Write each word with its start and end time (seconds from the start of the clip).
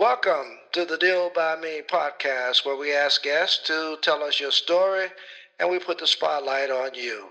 Welcome 0.00 0.56
to 0.72 0.86
the 0.86 0.96
Deal 0.96 1.30
by 1.34 1.56
Me 1.56 1.82
podcast, 1.86 2.64
where 2.64 2.74
we 2.74 2.90
ask 2.90 3.22
guests 3.22 3.66
to 3.66 3.98
tell 4.00 4.22
us 4.22 4.40
your 4.40 4.50
story 4.50 5.08
and 5.58 5.70
we 5.70 5.78
put 5.78 5.98
the 5.98 6.06
spotlight 6.06 6.70
on 6.70 6.94
you. 6.94 7.28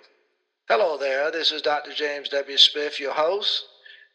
Hello 0.67 0.95
there, 0.95 1.31
this 1.31 1.51
is 1.51 1.63
Dr. 1.63 1.93
James 1.95 2.29
W. 2.29 2.57
Smith, 2.59 2.99
your 2.99 3.13
host. 3.13 3.63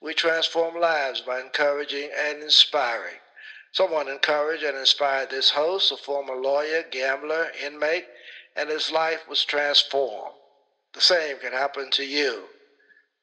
We 0.00 0.14
transform 0.14 0.80
lives 0.80 1.20
by 1.20 1.40
encouraging 1.40 2.10
and 2.16 2.44
inspiring. 2.44 3.16
Someone 3.72 4.08
encouraged 4.08 4.62
and 4.62 4.78
inspired 4.78 5.30
this 5.30 5.50
host, 5.50 5.90
a 5.90 5.96
former 5.96 6.36
lawyer, 6.36 6.84
gambler, 6.92 7.48
inmate, 7.66 8.06
and 8.54 8.70
his 8.70 8.92
life 8.92 9.28
was 9.28 9.44
transformed. 9.44 10.36
The 10.92 11.00
same 11.00 11.38
can 11.40 11.52
happen 11.52 11.90
to 11.90 12.04
you. 12.04 12.44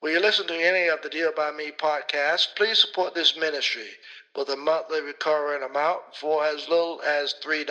Will 0.01 0.11
you 0.11 0.19
listen 0.19 0.47
to 0.47 0.53
any 0.55 0.89
of 0.89 1.01
the 1.03 1.09
Deal 1.09 1.31
by 1.33 1.51
Me 1.51 1.71
podcasts? 1.71 2.47
Please 2.53 2.79
support 2.79 3.15
this 3.15 3.37
ministry 3.37 3.91
with 4.37 4.49
a 4.49 4.55
monthly 4.55 5.01
recurring 5.01 5.63
amount 5.63 6.01
for 6.19 6.45
as 6.45 6.69
little 6.69 7.01
as 7.01 7.33
$3. 7.43 7.65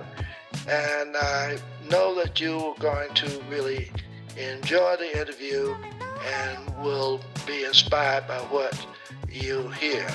and 0.67 1.17
I 1.17 1.57
know 1.89 2.15
that 2.15 2.39
you're 2.39 2.75
going 2.79 3.13
to 3.15 3.43
really 3.49 3.91
enjoy 4.37 4.95
the 4.97 5.19
interview 5.19 5.75
and 6.25 6.83
will 6.83 7.21
be 7.45 7.63
inspired 7.63 8.27
by 8.27 8.37
what 8.37 8.85
you 9.29 9.67
hear. 9.69 10.07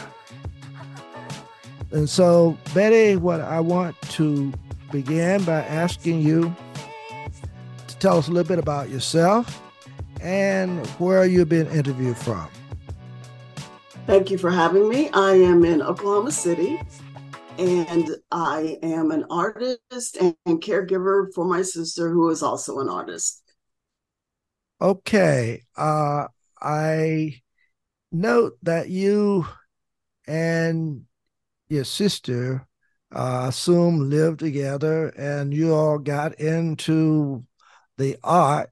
And 1.90 2.08
so, 2.08 2.56
Betty, 2.74 3.16
what 3.16 3.40
I 3.40 3.60
want 3.60 4.00
to 4.02 4.52
begin 4.92 5.44
by 5.44 5.62
asking 5.62 6.20
you 6.20 6.54
to 7.86 7.96
tell 7.98 8.18
us 8.18 8.28
a 8.28 8.30
little 8.30 8.48
bit 8.48 8.58
about 8.58 8.90
yourself 8.90 9.62
and 10.20 10.86
where 10.98 11.24
you've 11.24 11.48
been 11.48 11.68
interviewed 11.68 12.16
from. 12.16 12.48
Thank 14.06 14.30
you 14.30 14.38
for 14.38 14.50
having 14.50 14.88
me. 14.88 15.10
I 15.12 15.34
am 15.34 15.64
in 15.64 15.82
Oklahoma 15.82 16.32
City 16.32 16.80
and 17.58 18.10
I 18.30 18.78
am 18.82 19.10
an 19.10 19.24
artist 19.30 20.16
and 20.20 20.62
caregiver 20.62 21.32
for 21.34 21.44
my 21.44 21.62
sister, 21.62 22.08
who 22.10 22.30
is 22.30 22.42
also 22.42 22.78
an 22.78 22.88
artist. 22.88 23.42
Okay. 24.80 25.64
Uh, 25.76 26.28
I 26.60 27.40
note 28.12 28.58
that 28.62 28.88
you 28.88 29.46
and 30.26 31.04
your 31.68 31.84
sister 31.84 32.66
uh, 33.14 33.46
assume 33.48 34.10
lived 34.10 34.40
together 34.40 35.08
and 35.10 35.54
you 35.54 35.74
all 35.74 35.98
got 35.98 36.40
into 36.40 37.44
the 37.98 38.16
art. 38.22 38.70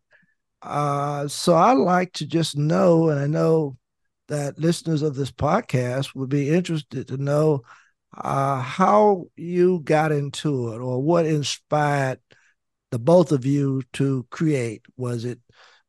Uh, 0.63 1.29
so 1.29 1.57
I'd 1.57 1.75
like 1.75 2.13
to 2.15 2.27
just 2.27 2.57
know, 2.57 3.09
and 3.11 3.21
I 3.21 3.27
know 3.27 3.77
that 4.29 4.59
listeners 4.59 5.03
of 5.03 5.15
this 5.17 5.33
podcast 5.33 6.15
would 6.15 6.29
be 6.29 6.51
interested 6.51 7.09
to 7.09 7.17
know 7.17 7.63
uh, 8.17 8.61
how 8.61 9.27
you 9.37 9.81
got 9.81 10.13
into 10.13 10.73
it 10.73 10.79
or 10.79 11.03
what 11.03 11.27
inspired 11.27 12.21
the 12.91 12.99
both 12.99 13.33
of 13.33 13.47
you 13.47 13.83
to 13.95 14.27
create. 14.31 14.83
Was 14.97 15.25
it 15.25 15.41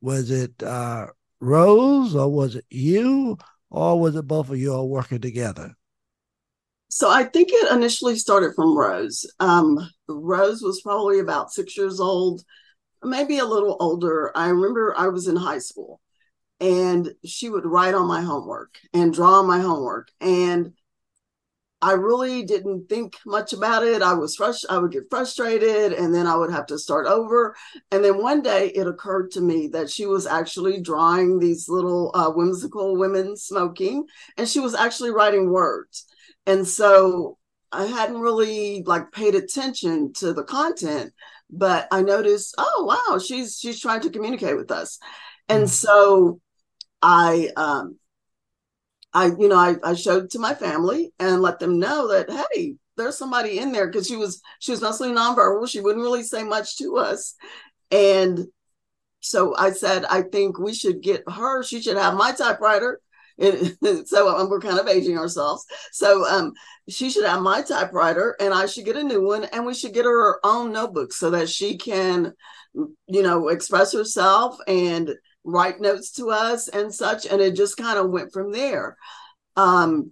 was 0.01 0.31
it 0.31 0.61
uh, 0.63 1.07
Rose 1.39 2.15
or 2.15 2.31
was 2.31 2.55
it 2.55 2.65
you 2.69 3.37
or 3.69 3.99
was 3.99 4.15
it 4.15 4.27
both 4.27 4.49
of 4.49 4.57
you 4.57 4.73
all 4.73 4.89
working 4.89 5.19
together? 5.19 5.75
So 6.89 7.09
I 7.09 7.25
think 7.25 7.49
it 7.51 7.71
initially 7.71 8.15
started 8.15 8.53
from 8.55 8.77
Rose. 8.77 9.25
Um, 9.39 9.77
Rose 10.07 10.61
was 10.61 10.81
probably 10.81 11.19
about 11.19 11.51
six 11.51 11.77
years 11.77 11.99
old, 11.99 12.43
maybe 13.03 13.39
a 13.39 13.45
little 13.45 13.75
older. 13.79 14.31
I 14.35 14.47
remember 14.49 14.95
I 14.97 15.09
was 15.09 15.27
in 15.27 15.35
high 15.35 15.59
school 15.59 15.99
and 16.59 17.13
she 17.25 17.49
would 17.49 17.65
write 17.65 17.93
on 17.93 18.07
my 18.07 18.21
homework 18.21 18.79
and 18.93 19.13
draw 19.13 19.39
on 19.39 19.47
my 19.47 19.59
homework. 19.59 20.09
And 20.21 20.73
I 21.81 21.91
really 21.91 22.43
didn't 22.43 22.89
think 22.89 23.17
much 23.25 23.53
about 23.53 23.83
it. 23.83 24.01
I 24.01 24.13
was 24.13 24.35
frust- 24.35 24.65
I 24.69 24.79
would 24.79 24.91
get 24.91 25.09
frustrated 25.11 25.93
and 25.93 26.13
then 26.13 26.25
I 26.25 26.35
would 26.35 26.51
have 26.51 26.65
to 26.67 26.79
start 26.79 27.05
over. 27.05 27.55
And 27.91 28.03
then 28.03 28.21
one 28.21 28.41
day 28.41 28.69
it 28.69 28.87
occurred 28.87 29.29
to 29.31 29.41
me 29.41 29.67
that 29.67 29.89
she 29.89 30.07
was 30.07 30.25
actually 30.25 30.81
drawing 30.81 31.37
these 31.37 31.69
little 31.69 32.11
uh, 32.15 32.31
whimsical 32.31 32.97
women 32.97 33.37
smoking 33.37 34.05
and 34.37 34.47
she 34.47 34.59
was 34.59 34.73
actually 34.73 35.11
writing 35.11 35.51
words. 35.51 36.05
And 36.47 36.67
so 36.67 37.37
I 37.71 37.85
hadn't 37.85 38.21
really 38.21 38.81
like 38.83 39.11
paid 39.11 39.35
attention 39.35 40.13
to 40.13 40.33
the 40.33 40.43
content, 40.43 41.13
but 41.49 41.87
I 41.91 42.01
noticed, 42.01 42.55
oh 42.57 42.85
wow, 42.85 43.19
she's 43.19 43.59
she's 43.59 43.79
trying 43.79 44.01
to 44.01 44.09
communicate 44.09 44.57
with 44.57 44.71
us. 44.71 44.97
And 45.47 45.65
mm-hmm. 45.65 45.67
so 45.67 46.39
I 47.03 47.49
um 47.55 47.99
I, 49.13 49.27
you 49.37 49.47
know, 49.47 49.57
I, 49.57 49.75
I 49.83 49.93
showed 49.93 50.29
to 50.31 50.39
my 50.39 50.53
family 50.53 51.11
and 51.19 51.41
let 51.41 51.59
them 51.59 51.79
know 51.79 52.09
that, 52.09 52.29
hey, 52.29 52.75
there's 52.97 53.17
somebody 53.17 53.59
in 53.59 53.71
there 53.71 53.87
because 53.87 54.07
she 54.07 54.15
was 54.15 54.41
she 54.59 54.71
was 54.71 54.81
mostly 54.81 55.09
nonverbal. 55.09 55.69
She 55.69 55.81
wouldn't 55.81 56.03
really 56.03 56.23
say 56.23 56.43
much 56.43 56.77
to 56.77 56.97
us. 56.97 57.35
And 57.91 58.47
so 59.21 59.55
I 59.55 59.71
said, 59.71 60.05
I 60.05 60.23
think 60.23 60.59
we 60.59 60.73
should 60.73 61.01
get 61.01 61.23
her. 61.29 61.63
She 61.63 61.81
should 61.81 61.97
have 61.97 62.15
my 62.15 62.31
typewriter. 62.31 62.99
And 63.39 63.77
so 64.07 64.35
um, 64.35 64.49
we're 64.49 64.59
kind 64.59 64.79
of 64.79 64.87
aging 64.87 65.17
ourselves. 65.17 65.65
So 65.91 66.25
um, 66.25 66.53
she 66.89 67.09
should 67.09 67.25
have 67.25 67.41
my 67.41 67.61
typewriter, 67.61 68.35
and 68.39 68.53
I 68.53 68.65
should 68.65 68.85
get 68.85 68.95
a 68.95 69.03
new 69.03 69.23
one, 69.23 69.45
and 69.45 69.65
we 69.65 69.73
should 69.73 69.93
get 69.93 70.05
her 70.05 70.33
her 70.33 70.39
own 70.43 70.71
notebook 70.71 71.13
so 71.13 71.29
that 71.31 71.49
she 71.49 71.77
can, 71.77 72.33
you 72.73 73.23
know, 73.23 73.49
express 73.49 73.93
herself 73.93 74.57
and 74.67 75.13
write 75.47 75.79
notes 75.79 76.11
to 76.11 76.29
us 76.29 76.67
and 76.67 76.93
such. 76.93 77.25
And 77.25 77.41
it 77.41 77.55
just 77.55 77.77
kind 77.77 77.97
of 77.97 78.11
went 78.11 78.33
from 78.33 78.51
there. 78.51 78.97
Um, 79.55 80.11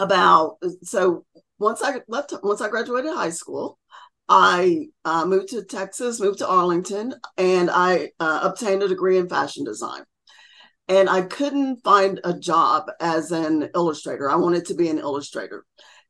about 0.00 0.56
so 0.82 1.26
once 1.58 1.82
I 1.82 2.00
left, 2.08 2.32
once 2.42 2.62
I 2.62 2.70
graduated 2.70 3.12
high 3.12 3.30
school, 3.30 3.78
I 4.28 4.86
uh, 5.04 5.26
moved 5.26 5.48
to 5.50 5.62
Texas, 5.62 6.20
moved 6.20 6.38
to 6.38 6.48
Arlington, 6.48 7.14
and 7.36 7.70
I 7.70 8.10
uh, 8.18 8.40
obtained 8.42 8.82
a 8.82 8.88
degree 8.88 9.18
in 9.18 9.28
fashion 9.28 9.64
design. 9.64 10.02
And 10.88 11.08
I 11.08 11.22
couldn't 11.22 11.84
find 11.84 12.20
a 12.24 12.32
job 12.32 12.90
as 13.00 13.30
an 13.30 13.68
illustrator. 13.74 14.30
I 14.30 14.36
wanted 14.36 14.64
to 14.66 14.74
be 14.74 14.88
an 14.88 14.98
illustrator. 14.98 15.64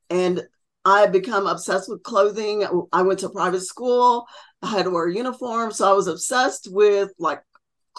And 0.08 0.42
I 0.84 1.00
had 1.00 1.12
become 1.12 1.46
obsessed 1.46 1.90
with 1.90 2.02
clothing. 2.02 2.64
I 2.92 3.02
went 3.02 3.18
to 3.20 3.28
private 3.28 3.60
school. 3.60 4.26
I 4.62 4.68
had 4.68 4.84
to 4.84 4.90
wear 4.90 5.08
a 5.08 5.14
uniform. 5.14 5.72
So 5.72 5.90
I 5.90 5.94
was 5.94 6.06
obsessed 6.06 6.68
with 6.70 7.10
like 7.18 7.42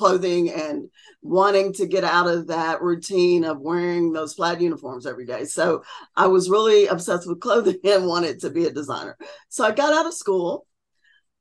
clothing 0.02 0.50
and 0.50 0.90
wanting 1.22 1.72
to 1.72 1.86
get 1.86 2.04
out 2.04 2.26
of 2.26 2.48
that 2.48 2.82
routine 2.82 3.44
of 3.44 3.62
wearing 3.62 4.12
those 4.12 4.34
plaid 4.34 4.60
uniforms 4.60 5.06
every 5.06 5.28
day. 5.28 5.46
So 5.46 5.84
I 6.16 6.26
was 6.26 6.50
really 6.50 6.88
obsessed 6.88 7.28
with 7.28 7.40
clothing 7.40 7.78
and 7.84 8.08
wanted 8.08 8.40
to 8.40 8.50
be 8.50 8.66
a 8.66 8.72
designer. 8.72 9.16
So 9.50 9.64
I 9.64 9.70
got 9.70 9.94
out 9.94 10.08
of 10.08 10.16
school, 10.16 10.66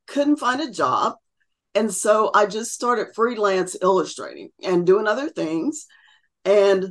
couldn't 0.06 0.36
find 0.36 0.60
a 0.60 0.70
job. 0.70 1.14
And 1.74 1.90
so 1.90 2.30
I 2.34 2.44
just 2.44 2.72
started 2.72 3.14
freelance 3.14 3.78
illustrating 3.80 4.50
and 4.62 4.86
doing 4.86 5.06
other 5.06 5.30
things. 5.30 5.86
And 6.44 6.90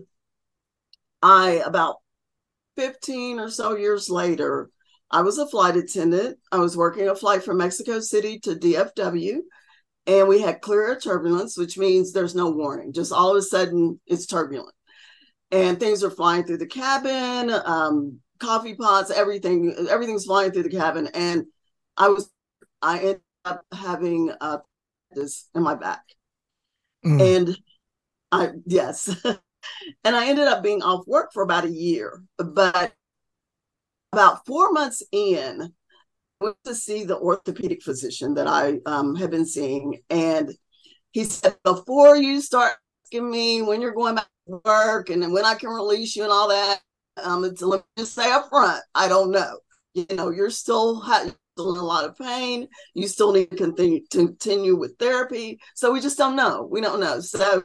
I, 1.21 1.61
about 1.63 1.97
15 2.77 3.39
or 3.39 3.51
so 3.51 3.75
years 3.75 4.09
later, 4.09 4.71
I 5.11 5.21
was 5.21 5.37
a 5.37 5.47
flight 5.47 5.75
attendant. 5.75 6.39
I 6.51 6.57
was 6.57 6.75
working 6.75 7.09
a 7.09 7.15
flight 7.15 7.43
from 7.43 7.57
Mexico 7.57 7.99
City 7.99 8.39
to 8.39 8.55
DFW 8.55 9.41
and 10.09 10.27
we 10.27 10.41
had 10.41 10.61
clear 10.61 10.87
air 10.87 10.99
turbulence, 10.99 11.55
which 11.55 11.77
means 11.77 12.11
there's 12.11 12.33
no 12.33 12.49
warning. 12.49 12.93
Just 12.93 13.13
all 13.13 13.31
of 13.31 13.37
a 13.37 13.41
sudden, 13.43 13.99
it's 14.07 14.25
turbulent, 14.25 14.73
and 15.51 15.79
things 15.79 16.03
are 16.03 16.09
flying 16.09 16.43
through 16.43 16.57
the 16.57 16.65
cabin. 16.65 17.51
Um, 17.63 18.19
coffee 18.39 18.73
pots, 18.73 19.11
everything, 19.11 19.75
everything's 19.89 20.25
flying 20.25 20.51
through 20.51 20.63
the 20.63 20.69
cabin, 20.69 21.09
and 21.13 21.45
I 21.95 22.07
was, 22.07 22.31
I 22.81 22.97
ended 22.99 23.21
up 23.45 23.63
having 23.71 24.33
uh, 24.41 24.57
this 25.11 25.47
in 25.53 25.61
my 25.61 25.75
back, 25.75 26.03
mm. 27.05 27.37
and 27.37 27.57
I 28.31 28.49
yes. 28.65 29.15
and 30.03 30.15
I 30.15 30.27
ended 30.27 30.47
up 30.47 30.63
being 30.63 30.81
off 30.81 31.05
work 31.05 31.31
for 31.33 31.43
about 31.43 31.65
a 31.65 31.71
year. 31.71 32.23
But 32.37 32.93
about 34.11 34.45
four 34.47 34.71
months 34.71 35.03
in, 35.11 35.71
went 36.39 36.57
to 36.65 36.75
see 36.75 37.03
the 37.03 37.17
orthopedic 37.17 37.83
physician 37.83 38.33
that 38.35 38.47
I 38.47 38.79
um, 38.85 39.15
have 39.15 39.31
been 39.31 39.45
seeing. 39.45 39.99
And 40.09 40.53
he 41.11 41.23
said, 41.23 41.55
before 41.63 42.15
you 42.15 42.41
start 42.41 42.73
asking 43.05 43.29
me 43.29 43.61
when 43.61 43.81
you're 43.81 43.93
going 43.93 44.15
back 44.15 44.27
to 44.47 44.61
work 44.63 45.09
and 45.09 45.33
when 45.33 45.45
I 45.45 45.55
can 45.55 45.69
release 45.69 46.15
you 46.15 46.23
and 46.23 46.31
all 46.31 46.49
that, 46.49 46.79
um, 47.23 47.41
let 47.41 47.79
me 47.79 47.83
just 47.97 48.13
say 48.13 48.31
up 48.31 48.49
front, 48.49 48.81
I 48.95 49.07
don't 49.07 49.31
know. 49.31 49.59
You 49.93 50.05
know, 50.13 50.29
you're 50.29 50.49
still, 50.49 50.99
ha- 51.01 51.29
still 51.55 51.73
in 51.73 51.79
a 51.79 51.85
lot 51.85 52.05
of 52.05 52.17
pain. 52.17 52.67
You 52.93 53.07
still 53.07 53.33
need 53.33 53.51
to 53.51 53.57
continue, 53.57 54.01
to 54.11 54.27
continue 54.27 54.77
with 54.77 54.97
therapy. 54.97 55.59
So 55.75 55.91
we 55.91 55.99
just 55.99 56.17
don't 56.17 56.35
know. 56.35 56.67
We 56.71 56.79
don't 56.79 57.01
know. 57.01 57.19
So 57.19 57.63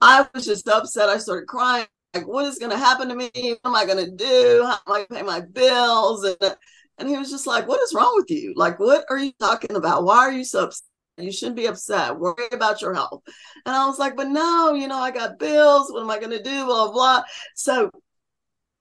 I 0.00 0.26
was 0.32 0.46
just 0.46 0.68
upset. 0.68 1.08
I 1.08 1.18
started 1.18 1.46
crying. 1.46 1.86
Like, 2.14 2.28
what 2.28 2.46
is 2.46 2.58
going 2.58 2.70
to 2.70 2.78
happen 2.78 3.08
to 3.08 3.16
me? 3.16 3.30
What 3.34 3.60
am 3.64 3.74
I 3.74 3.84
going 3.84 4.04
to 4.04 4.10
do? 4.10 4.62
How 4.64 4.74
am 4.74 4.78
I 4.86 4.98
going 4.98 5.06
to 5.08 5.14
pay 5.14 5.22
my 5.22 5.40
bills? 5.40 6.24
And, 6.24 6.56
and 6.98 7.08
he 7.08 7.16
was 7.16 7.30
just 7.30 7.46
like, 7.46 7.66
what 7.66 7.80
is 7.82 7.94
wrong 7.94 8.12
with 8.16 8.30
you? 8.30 8.52
Like, 8.56 8.78
what 8.78 9.04
are 9.10 9.18
you 9.18 9.32
talking 9.40 9.76
about? 9.76 10.04
Why 10.04 10.18
are 10.18 10.32
you 10.32 10.44
so 10.44 10.64
upset? 10.64 10.82
You 11.16 11.30
shouldn't 11.30 11.56
be 11.56 11.66
upset. 11.66 12.18
Worry 12.18 12.48
about 12.50 12.82
your 12.82 12.92
health. 12.92 13.22
And 13.66 13.74
I 13.74 13.86
was 13.86 14.00
like, 14.00 14.16
but 14.16 14.28
no, 14.28 14.74
you 14.74 14.88
know, 14.88 14.98
I 14.98 15.12
got 15.12 15.38
bills. 15.38 15.92
What 15.92 16.02
am 16.02 16.10
I 16.10 16.18
going 16.18 16.30
to 16.30 16.42
do? 16.42 16.64
Blah, 16.64 16.90
blah. 16.90 17.22
So 17.54 17.88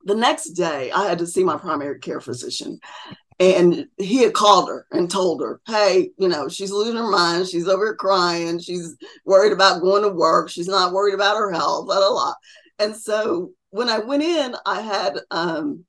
the 0.06 0.16
next 0.16 0.54
day, 0.54 0.92
I 0.92 1.08
had 1.08 1.20
to 1.20 1.28
see 1.28 1.44
my 1.44 1.58
primary 1.58 2.00
care 2.00 2.20
physician. 2.20 2.80
And 3.40 3.88
he 3.98 4.24
had 4.24 4.34
called 4.34 4.70
her 4.70 4.88
and 4.92 5.10
told 5.10 5.42
her, 5.42 5.60
hey, 5.68 6.10
you 6.18 6.28
know, 6.28 6.48
she's 6.48 6.72
losing 6.72 6.96
her 6.96 7.10
mind. 7.10 7.48
She's 7.48 7.68
over 7.68 7.86
here 7.86 7.96
crying. 7.96 8.60
She's 8.60 8.96
worried 9.26 9.54
about 9.54 9.82
going 9.82 10.04
to 10.04 10.10
work. 10.10 10.50
She's 10.50 10.68
not 10.68 10.94
worried 10.94 11.16
about 11.16 11.38
her 11.38 11.52
health, 11.52 11.88
blah, 11.88 11.98
blah, 11.98 12.10
blah. 12.10 12.34
And 12.80 12.96
so 12.96 13.52
when 13.72 13.90
I 13.90 14.00
went 14.00 14.24
in, 14.24 14.56
I 14.66 14.82
had 14.82 15.20
um, 15.32 15.86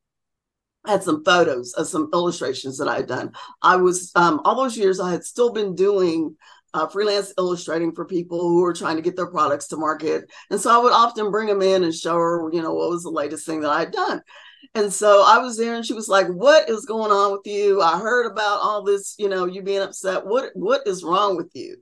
had 0.86 1.02
some 1.02 1.24
photos 1.24 1.72
of 1.74 1.86
some 1.86 2.10
illustrations 2.12 2.78
that 2.78 2.88
I 2.88 2.96
had 2.96 3.06
done. 3.06 3.32
I 3.62 3.76
was 3.76 4.12
um, 4.14 4.40
all 4.44 4.56
those 4.56 4.76
years 4.76 5.00
I 5.00 5.10
had 5.10 5.24
still 5.24 5.52
been 5.52 5.74
doing 5.74 6.36
uh, 6.72 6.86
freelance 6.88 7.32
illustrating 7.38 7.92
for 7.94 8.04
people 8.04 8.40
who 8.40 8.60
were 8.62 8.72
trying 8.72 8.96
to 8.96 9.02
get 9.02 9.16
their 9.16 9.30
products 9.30 9.68
to 9.68 9.76
market, 9.76 10.30
and 10.50 10.60
so 10.60 10.70
I 10.70 10.82
would 10.82 10.92
often 10.92 11.30
bring 11.30 11.48
them 11.48 11.62
in 11.62 11.84
and 11.84 11.94
show 11.94 12.14
her, 12.14 12.50
you 12.52 12.62
know, 12.62 12.74
what 12.74 12.90
was 12.90 13.04
the 13.04 13.10
latest 13.10 13.46
thing 13.46 13.60
that 13.60 13.70
I 13.70 13.80
had 13.80 13.92
done. 13.92 14.22
And 14.74 14.92
so 14.92 15.22
I 15.24 15.38
was 15.38 15.56
there, 15.56 15.74
and 15.74 15.86
she 15.86 15.92
was 15.94 16.08
like, 16.08 16.26
"What 16.28 16.68
is 16.68 16.84
going 16.84 17.12
on 17.12 17.32
with 17.32 17.46
you? 17.46 17.80
I 17.80 17.98
heard 17.98 18.26
about 18.26 18.60
all 18.60 18.82
this, 18.82 19.14
you 19.18 19.28
know, 19.28 19.46
you 19.46 19.62
being 19.62 19.82
upset. 19.82 20.26
What 20.26 20.50
what 20.54 20.86
is 20.86 21.04
wrong 21.04 21.36
with 21.36 21.50
you?" 21.54 21.76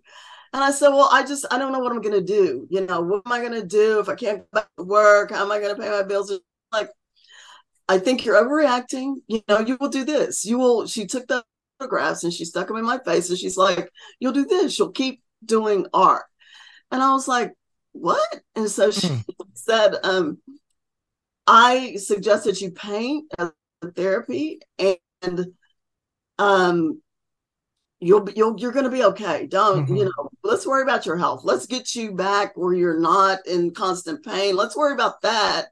And 0.52 0.62
I 0.62 0.70
said, 0.70 0.90
Well, 0.90 1.08
I 1.10 1.24
just, 1.24 1.46
I 1.50 1.58
don't 1.58 1.72
know 1.72 1.78
what 1.78 1.92
I'm 1.92 2.02
going 2.02 2.14
to 2.14 2.20
do. 2.20 2.66
You 2.70 2.82
know, 2.86 3.00
what 3.00 3.22
am 3.24 3.32
I 3.32 3.40
going 3.40 3.52
to 3.52 3.66
do 3.66 4.00
if 4.00 4.08
I 4.08 4.14
can't 4.14 4.40
go 4.40 4.46
back 4.52 4.68
to 4.76 4.84
work? 4.84 5.30
How 5.30 5.42
am 5.44 5.50
I 5.52 5.58
going 5.60 5.74
to 5.74 5.80
pay 5.80 5.88
my 5.90 6.02
bills? 6.02 6.32
Like, 6.72 6.90
I 7.92 7.98
think 7.98 8.24
you're 8.24 8.42
overreacting. 8.42 9.16
You 9.26 9.42
know, 9.48 9.60
you 9.60 9.76
will 9.78 9.90
do 9.90 10.04
this. 10.04 10.46
You 10.46 10.58
will, 10.58 10.86
she 10.86 11.06
took 11.06 11.26
the 11.26 11.44
photographs 11.78 12.24
and 12.24 12.32
she 12.32 12.46
stuck 12.46 12.68
them 12.68 12.78
in 12.78 12.84
my 12.84 12.98
face 12.98 13.28
and 13.28 13.38
she's 13.38 13.58
like, 13.58 13.90
You'll 14.18 14.32
do 14.32 14.46
this. 14.46 14.78
You'll 14.78 14.92
keep 14.92 15.22
doing 15.44 15.86
art. 15.92 16.24
And 16.90 17.02
I 17.02 17.12
was 17.12 17.28
like, 17.28 17.52
What? 17.92 18.40
And 18.56 18.70
so 18.70 18.90
she 18.90 19.08
mm. 19.08 19.24
said, 19.54 19.96
um, 20.02 20.38
I 21.46 21.96
suggested 21.96 22.60
you 22.60 22.70
paint 22.70 23.30
as 23.38 23.50
therapy 23.96 24.60
and 24.78 25.46
um 26.38 27.02
you'll 27.98 28.28
you'll 28.30 28.58
you're 28.58 28.72
going 28.72 28.84
to 28.84 28.90
be 28.90 29.02
okay 29.02 29.48
don't 29.48 29.86
mm-hmm. 29.86 29.96
you 29.96 30.04
know 30.04 30.30
let's 30.44 30.64
worry 30.64 30.84
about 30.84 31.04
your 31.04 31.16
health 31.16 31.42
let's 31.42 31.66
get 31.66 31.96
you 31.96 32.12
back 32.12 32.56
where 32.56 32.74
you're 32.74 33.00
not 33.00 33.44
in 33.44 33.74
constant 33.74 34.24
pain 34.24 34.54
let's 34.54 34.76
worry 34.76 34.92
about 34.92 35.20
that 35.22 35.66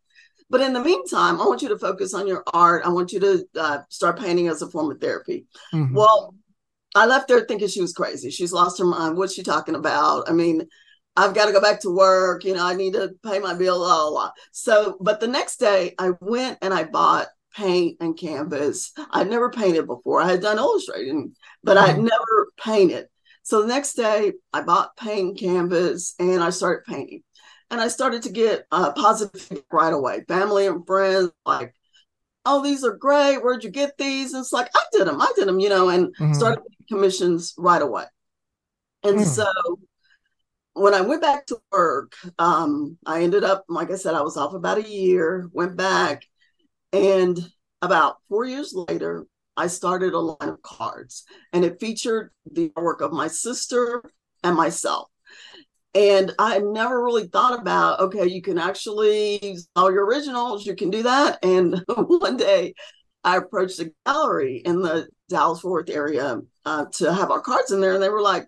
but 0.50 0.60
in 0.60 0.72
the 0.72 0.82
meantime 0.82 1.40
i 1.40 1.46
want 1.46 1.62
you 1.62 1.68
to 1.68 1.78
focus 1.78 2.12
on 2.12 2.26
your 2.26 2.42
art 2.52 2.84
i 2.84 2.88
want 2.88 3.12
you 3.12 3.20
to 3.20 3.44
uh, 3.58 3.78
start 3.88 4.18
painting 4.18 4.48
as 4.48 4.62
a 4.62 4.70
form 4.70 4.90
of 4.90 5.00
therapy 5.00 5.46
mm-hmm. 5.72 5.94
well 5.94 6.34
i 6.94 7.06
left 7.06 7.28
there 7.28 7.40
thinking 7.40 7.68
she 7.68 7.80
was 7.80 7.92
crazy 7.92 8.30
she's 8.30 8.52
lost 8.52 8.78
her 8.78 8.84
mind 8.84 9.16
what's 9.16 9.34
she 9.34 9.42
talking 9.42 9.74
about 9.74 10.28
i 10.28 10.32
mean 10.32 10.66
I've 11.16 11.34
got 11.34 11.46
to 11.46 11.52
go 11.52 11.60
back 11.60 11.80
to 11.80 11.94
work. 11.94 12.44
You 12.44 12.54
know, 12.54 12.64
I 12.64 12.74
need 12.74 12.92
to 12.92 13.10
pay 13.24 13.40
my 13.40 13.52
bill. 13.52 13.78
Blah, 13.78 14.00
blah, 14.02 14.10
blah. 14.10 14.30
So, 14.52 14.96
but 15.00 15.20
the 15.20 15.26
next 15.26 15.58
day 15.58 15.94
I 15.98 16.12
went 16.20 16.58
and 16.62 16.72
I 16.72 16.84
bought 16.84 17.26
paint 17.54 17.96
and 18.00 18.16
canvas. 18.16 18.92
I'd 19.10 19.28
never 19.28 19.50
painted 19.50 19.86
before. 19.86 20.20
I 20.20 20.30
had 20.30 20.40
done 20.40 20.58
illustrating, 20.58 21.34
but 21.62 21.76
mm-hmm. 21.76 21.90
I'd 21.90 21.98
never 21.98 22.52
painted. 22.58 23.06
So 23.42 23.62
the 23.62 23.68
next 23.68 23.94
day, 23.94 24.34
I 24.52 24.62
bought 24.62 24.96
paint 24.96 25.30
and 25.30 25.38
canvas 25.38 26.14
and 26.18 26.42
I 26.42 26.50
started 26.50 26.84
painting. 26.84 27.22
And 27.70 27.80
I 27.80 27.88
started 27.88 28.22
to 28.22 28.32
get 28.32 28.66
uh, 28.72 28.92
positive 28.92 29.62
right 29.70 29.92
away. 29.92 30.24
Family 30.26 30.66
and 30.66 30.86
friends 30.86 31.30
like, 31.46 31.74
"Oh, 32.44 32.62
these 32.62 32.84
are 32.84 32.96
great. 32.96 33.38
Where'd 33.38 33.64
you 33.64 33.70
get 33.70 33.96
these?" 33.96 34.32
And 34.32 34.40
it's 34.40 34.52
like 34.52 34.70
I 34.74 34.82
did 34.92 35.06
them. 35.06 35.20
I 35.20 35.32
did 35.36 35.46
them, 35.46 35.60
you 35.60 35.68
know, 35.68 35.88
and 35.88 36.08
mm-hmm. 36.16 36.34
started 36.34 36.62
commissions 36.88 37.54
right 37.56 37.82
away. 37.82 38.04
And 39.02 39.20
mm. 39.20 39.24
so 39.24 39.46
when 40.74 40.94
I 40.94 41.00
went 41.00 41.22
back 41.22 41.46
to 41.46 41.58
work, 41.72 42.14
um, 42.38 42.98
I 43.06 43.22
ended 43.22 43.44
up, 43.44 43.64
like 43.68 43.90
I 43.90 43.96
said, 43.96 44.14
I 44.14 44.22
was 44.22 44.36
off 44.36 44.54
about 44.54 44.78
a 44.78 44.88
year. 44.88 45.48
Went 45.52 45.76
back, 45.76 46.24
and 46.92 47.38
about 47.82 48.16
four 48.28 48.44
years 48.44 48.74
later, 48.74 49.26
I 49.56 49.66
started 49.66 50.14
a 50.14 50.18
line 50.18 50.48
of 50.48 50.62
cards 50.62 51.24
and 51.52 51.64
it 51.64 51.80
featured 51.80 52.30
the 52.50 52.72
work 52.76 53.00
of 53.00 53.12
my 53.12 53.28
sister 53.28 54.02
and 54.42 54.56
myself. 54.56 55.08
And 55.94 56.32
I 56.38 56.58
never 56.58 57.02
really 57.02 57.26
thought 57.26 57.58
about, 57.58 58.00
okay, 58.00 58.26
you 58.26 58.42
can 58.42 58.58
actually 58.58 59.56
sell 59.76 59.92
your 59.92 60.06
originals, 60.06 60.64
you 60.64 60.76
can 60.76 60.90
do 60.90 61.02
that. 61.02 61.38
And 61.42 61.84
one 61.88 62.36
day 62.36 62.74
I 63.24 63.36
approached 63.36 63.80
a 63.80 63.92
gallery 64.06 64.62
in 64.64 64.82
the 64.82 65.08
Dallas 65.28 65.60
Fort 65.60 65.88
Worth 65.88 65.96
area 65.96 66.40
uh, 66.64 66.86
to 66.94 67.12
have 67.12 67.30
our 67.30 67.40
cards 67.40 67.72
in 67.72 67.80
there. 67.80 67.94
And 67.94 68.02
they 68.02 68.08
were 68.08 68.22
like, 68.22 68.46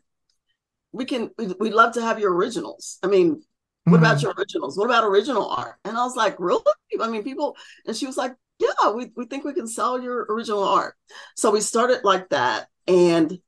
we 0.92 1.04
can, 1.04 1.30
we'd 1.38 1.72
love 1.72 1.94
to 1.94 2.02
have 2.02 2.18
your 2.18 2.34
originals. 2.34 2.98
I 3.02 3.08
mean, 3.08 3.42
what 3.84 3.96
mm-hmm. 3.96 4.04
about 4.04 4.22
your 4.22 4.32
originals? 4.38 4.78
What 4.78 4.84
about 4.84 5.04
original 5.04 5.48
art? 5.48 5.76
And 5.84 5.96
I 5.96 6.04
was 6.04 6.14
like, 6.14 6.36
really? 6.38 6.62
I 7.00 7.08
mean, 7.08 7.24
people, 7.24 7.56
and 7.86 7.96
she 7.96 8.06
was 8.06 8.16
like, 8.16 8.34
yeah, 8.58 8.92
we, 8.94 9.10
we 9.16 9.26
think 9.26 9.44
we 9.44 9.54
can 9.54 9.66
sell 9.66 10.00
your 10.00 10.26
original 10.28 10.62
art. 10.62 10.94
So 11.34 11.50
we 11.50 11.60
started 11.60 12.04
like 12.04 12.28
that. 12.28 12.68
And 12.86 13.38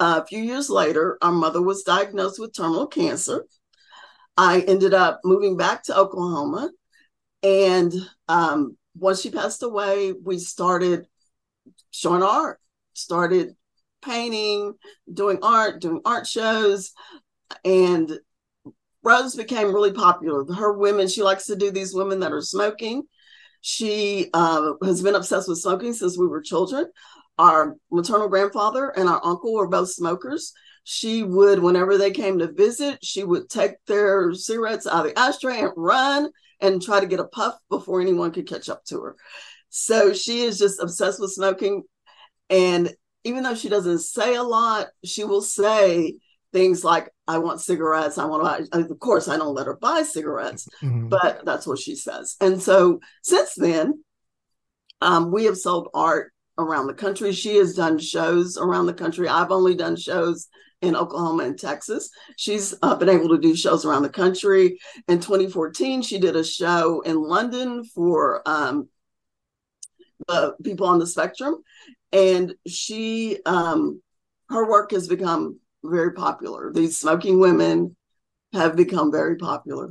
a 0.00 0.24
few 0.26 0.42
years 0.42 0.70
later, 0.70 1.18
our 1.22 1.32
mother 1.32 1.62
was 1.62 1.82
diagnosed 1.82 2.38
with 2.38 2.54
terminal 2.54 2.86
cancer. 2.86 3.46
I 4.36 4.60
ended 4.60 4.94
up 4.94 5.20
moving 5.24 5.56
back 5.56 5.82
to 5.84 5.96
Oklahoma. 5.96 6.70
And 7.42 7.92
um, 8.28 8.76
once 8.96 9.20
she 9.20 9.30
passed 9.30 9.62
away, 9.62 10.12
we 10.12 10.38
started 10.38 11.06
showing 11.90 12.22
art, 12.22 12.60
started 12.92 13.56
painting, 14.02 14.74
doing 15.12 15.38
art, 15.42 15.80
doing 15.80 16.00
art 16.04 16.26
shows. 16.26 16.92
And 17.64 18.18
Rose 19.02 19.34
became 19.34 19.74
really 19.74 19.92
popular. 19.92 20.44
Her 20.52 20.72
women, 20.72 21.08
she 21.08 21.22
likes 21.22 21.46
to 21.46 21.56
do 21.56 21.70
these 21.70 21.94
women 21.94 22.20
that 22.20 22.32
are 22.32 22.42
smoking. 22.42 23.04
She 23.60 24.30
uh, 24.34 24.74
has 24.84 25.02
been 25.02 25.14
obsessed 25.14 25.48
with 25.48 25.58
smoking 25.58 25.92
since 25.92 26.16
we 26.16 26.26
were 26.26 26.40
children. 26.40 26.86
Our 27.38 27.76
maternal 27.90 28.28
grandfather 28.28 28.88
and 28.90 29.08
our 29.08 29.20
uncle 29.24 29.54
were 29.54 29.68
both 29.68 29.90
smokers. 29.90 30.52
She 30.84 31.22
would, 31.22 31.60
whenever 31.60 31.98
they 31.98 32.10
came 32.10 32.38
to 32.38 32.50
visit, 32.50 32.98
she 33.02 33.22
would 33.22 33.48
take 33.48 33.72
their 33.86 34.32
cigarettes 34.34 34.86
out 34.86 35.06
of 35.06 35.12
the 35.12 35.18
ashtray 35.18 35.60
and 35.60 35.72
run 35.76 36.30
and 36.60 36.82
try 36.82 37.00
to 37.00 37.06
get 37.06 37.20
a 37.20 37.24
puff 37.24 37.54
before 37.68 38.00
anyone 38.00 38.32
could 38.32 38.48
catch 38.48 38.68
up 38.68 38.84
to 38.86 39.00
her. 39.02 39.16
So 39.68 40.12
she 40.12 40.42
is 40.42 40.58
just 40.58 40.80
obsessed 40.80 41.20
with 41.20 41.32
smoking. 41.32 41.82
And 42.50 42.92
even 43.24 43.42
though 43.42 43.54
she 43.54 43.68
doesn't 43.68 44.00
say 44.00 44.34
a 44.34 44.42
lot, 44.42 44.88
she 45.04 45.24
will 45.24 45.42
say, 45.42 46.14
things 46.52 46.84
like 46.84 47.10
I 47.26 47.38
want 47.38 47.60
cigarettes. 47.60 48.18
I 48.18 48.24
want 48.24 48.64
to. 48.64 48.70
buy, 48.70 48.78
Of 48.80 48.98
course, 48.98 49.28
I 49.28 49.36
don't 49.36 49.54
let 49.54 49.66
her 49.66 49.76
buy 49.76 50.02
cigarettes, 50.02 50.66
mm-hmm. 50.82 51.08
but 51.08 51.44
that's 51.44 51.66
what 51.66 51.78
she 51.78 51.94
says. 51.94 52.36
And 52.40 52.60
so 52.60 53.00
since 53.22 53.54
then, 53.54 54.02
um, 55.00 55.30
we 55.30 55.44
have 55.44 55.56
sold 55.58 55.88
art 55.94 56.32
around 56.58 56.86
the 56.86 56.94
country. 56.94 57.32
She 57.32 57.56
has 57.56 57.74
done 57.74 57.98
shows 57.98 58.58
around 58.58 58.86
the 58.86 58.94
country. 58.94 59.28
I've 59.28 59.50
only 59.50 59.74
done 59.74 59.96
shows 59.96 60.48
in 60.82 60.94
Oklahoma 60.94 61.44
and 61.44 61.58
Texas. 61.58 62.10
She's 62.36 62.74
uh, 62.82 62.94
been 62.94 63.08
able 63.08 63.28
to 63.30 63.38
do 63.38 63.56
shows 63.56 63.84
around 63.84 64.02
the 64.02 64.08
country. 64.08 64.78
In 65.08 65.20
2014, 65.20 66.02
she 66.02 66.18
did 66.18 66.36
a 66.36 66.44
show 66.44 67.00
in 67.00 67.20
London 67.22 67.84
for 67.84 68.42
um, 68.46 68.88
the 70.26 70.54
people 70.62 70.86
on 70.86 70.98
the 70.98 71.06
spectrum, 71.06 71.56
and 72.12 72.54
she 72.66 73.38
um, 73.46 74.02
her 74.50 74.68
work 74.68 74.90
has 74.92 75.08
become 75.08 75.58
very 75.84 76.12
popular. 76.12 76.72
These 76.72 76.98
smoking 76.98 77.38
women 77.38 77.96
have 78.52 78.76
become 78.76 79.12
very 79.12 79.36
popular. 79.36 79.90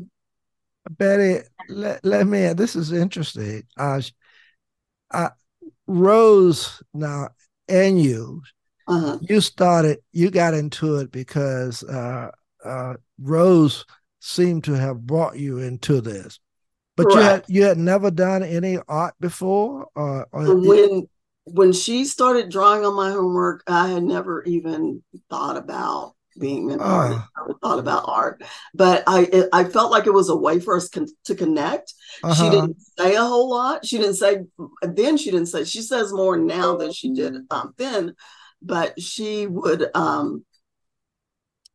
Betty, 0.90 1.46
let, 1.70 2.04
let 2.06 2.28
me, 2.28 2.54
this 2.54 2.76
is 2.76 2.92
interesting. 2.92 3.64
Uh, 3.78 4.02
uh, 5.12 5.30
Rose 5.88 6.82
now 6.94 7.30
and 7.68 8.02
you, 8.02 8.42
uh-huh. 8.88 9.20
you 9.22 9.42
started, 9.42 10.00
you 10.12 10.30
got 10.30 10.54
into 10.54 10.98
it 10.98 11.12
because 11.12 11.84
uh, 11.84 12.32
uh, 12.64 12.96
Rose 13.20 13.86
seemed 14.20 14.64
to 14.66 14.74
have 14.74 15.06
brought 15.06 15.38
you 15.38 15.60
into 15.60 16.02
this. 16.02 16.40
But 16.96 17.14
you 17.14 17.20
had 17.20 17.46
you 17.48 17.64
had 17.64 17.78
never 17.78 18.10
done 18.10 18.42
any 18.42 18.80
art 18.88 19.14
before, 19.20 19.88
or, 19.94 20.28
or 20.32 20.56
when 20.56 21.08
when 21.46 21.72
she 21.72 22.06
started 22.06 22.50
drawing 22.50 22.84
on 22.84 22.96
my 22.96 23.12
homework, 23.12 23.64
I 23.68 23.90
had 23.90 24.04
never 24.04 24.44
even 24.46 25.04
thought 25.30 25.58
about 25.58 26.16
being 26.40 26.72
an 26.72 26.80
uh, 26.82 26.84
artist. 26.84 27.22
Thought 27.62 27.80
about 27.80 28.06
art, 28.08 28.44
but 28.74 29.04
I 29.08 29.28
it, 29.32 29.50
I 29.54 29.64
felt 29.64 29.92
like 29.92 30.08
it 30.08 30.14
was 30.14 30.30
a 30.30 30.36
way 30.36 30.60
for 30.60 30.76
us 30.76 30.90
con- 30.90 31.08
to 31.26 31.36
connect. 31.36 31.94
Uh-huh. 32.24 32.34
She 32.34 32.50
didn't 32.50 32.78
say 32.98 33.16
a 33.16 33.24
whole 33.24 33.50
lot. 33.50 33.86
She 33.86 33.98
didn't 33.98 34.16
say 34.16 34.46
then. 34.82 35.18
She 35.18 35.32
didn't 35.32 35.48
say. 35.48 35.64
She 35.64 35.82
says 35.82 36.14
more 36.14 36.38
now 36.38 36.76
than 36.78 36.92
she 36.92 37.14
did 37.14 37.36
um, 37.50 37.74
then, 37.78 38.16
but 38.62 39.00
she 39.02 39.48
would 39.48 39.90
um 39.96 40.46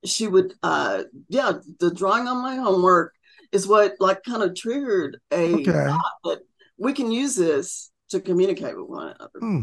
she 0.05 0.27
would 0.27 0.55
uh 0.63 1.05
yeah 1.29 1.53
the 1.79 1.93
drawing 1.95 2.27
on 2.27 2.43
my 2.43 2.57
homework 2.57 3.15
is 3.53 3.67
what 3.67 3.95
like 4.01 4.23
kind 4.25 4.43
of 4.43 4.55
triggered 4.57 5.19
a 5.31 5.55
okay. 5.55 5.97
that 6.25 6.41
we 6.79 6.93
can 6.93 7.13
use 7.13 7.37
this 7.37 7.91
to 8.11 8.21
communicate 8.21 8.77
with 8.77 8.89
one 8.89 9.09
another. 9.09 9.39
Hmm. 9.39 9.61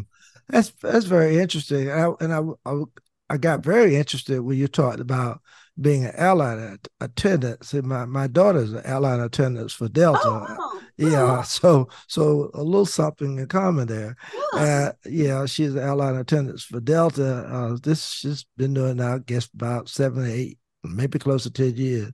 That's 0.47 0.71
that's 0.81 1.05
very 1.05 1.37
interesting. 1.37 1.89
I, 1.91 2.11
and 2.19 2.33
I, 2.33 2.41
I, 2.65 2.83
I 3.29 3.37
got 3.37 3.63
very 3.63 3.95
interested 3.95 4.41
when 4.41 4.57
you 4.57 4.67
talked 4.67 4.99
about 4.99 5.41
being 5.79 6.05
an 6.05 6.13
airline 6.15 6.79
attendant. 6.99 7.63
See, 7.63 7.81
my 7.81 8.05
my 8.05 8.27
daughter's 8.27 8.73
an 8.73 8.85
airline 8.85 9.19
attendant 9.19 9.71
for 9.71 9.87
Delta. 9.87 10.21
Oh, 10.25 10.81
yeah, 10.97 11.41
so 11.43 11.87
so 12.07 12.51
a 12.53 12.63
little 12.63 12.85
something 12.85 13.39
in 13.39 13.47
common 13.47 13.87
there. 13.87 14.15
Yeah, 14.53 14.59
uh, 14.59 14.91
yeah 15.05 15.45
she's 15.45 15.75
an 15.75 15.83
airline 15.83 16.15
attendant 16.15 16.59
for 16.61 16.79
Delta. 16.79 17.47
Uh, 17.49 17.77
this 17.81 18.05
she's 18.05 18.45
been 18.57 18.73
doing 18.73 18.97
now, 18.97 19.15
I 19.15 19.19
guess, 19.19 19.49
about 19.53 19.89
seven, 19.89 20.29
eight, 20.29 20.59
maybe 20.83 21.19
close 21.19 21.43
to 21.43 21.51
ten 21.51 21.75
years. 21.75 22.11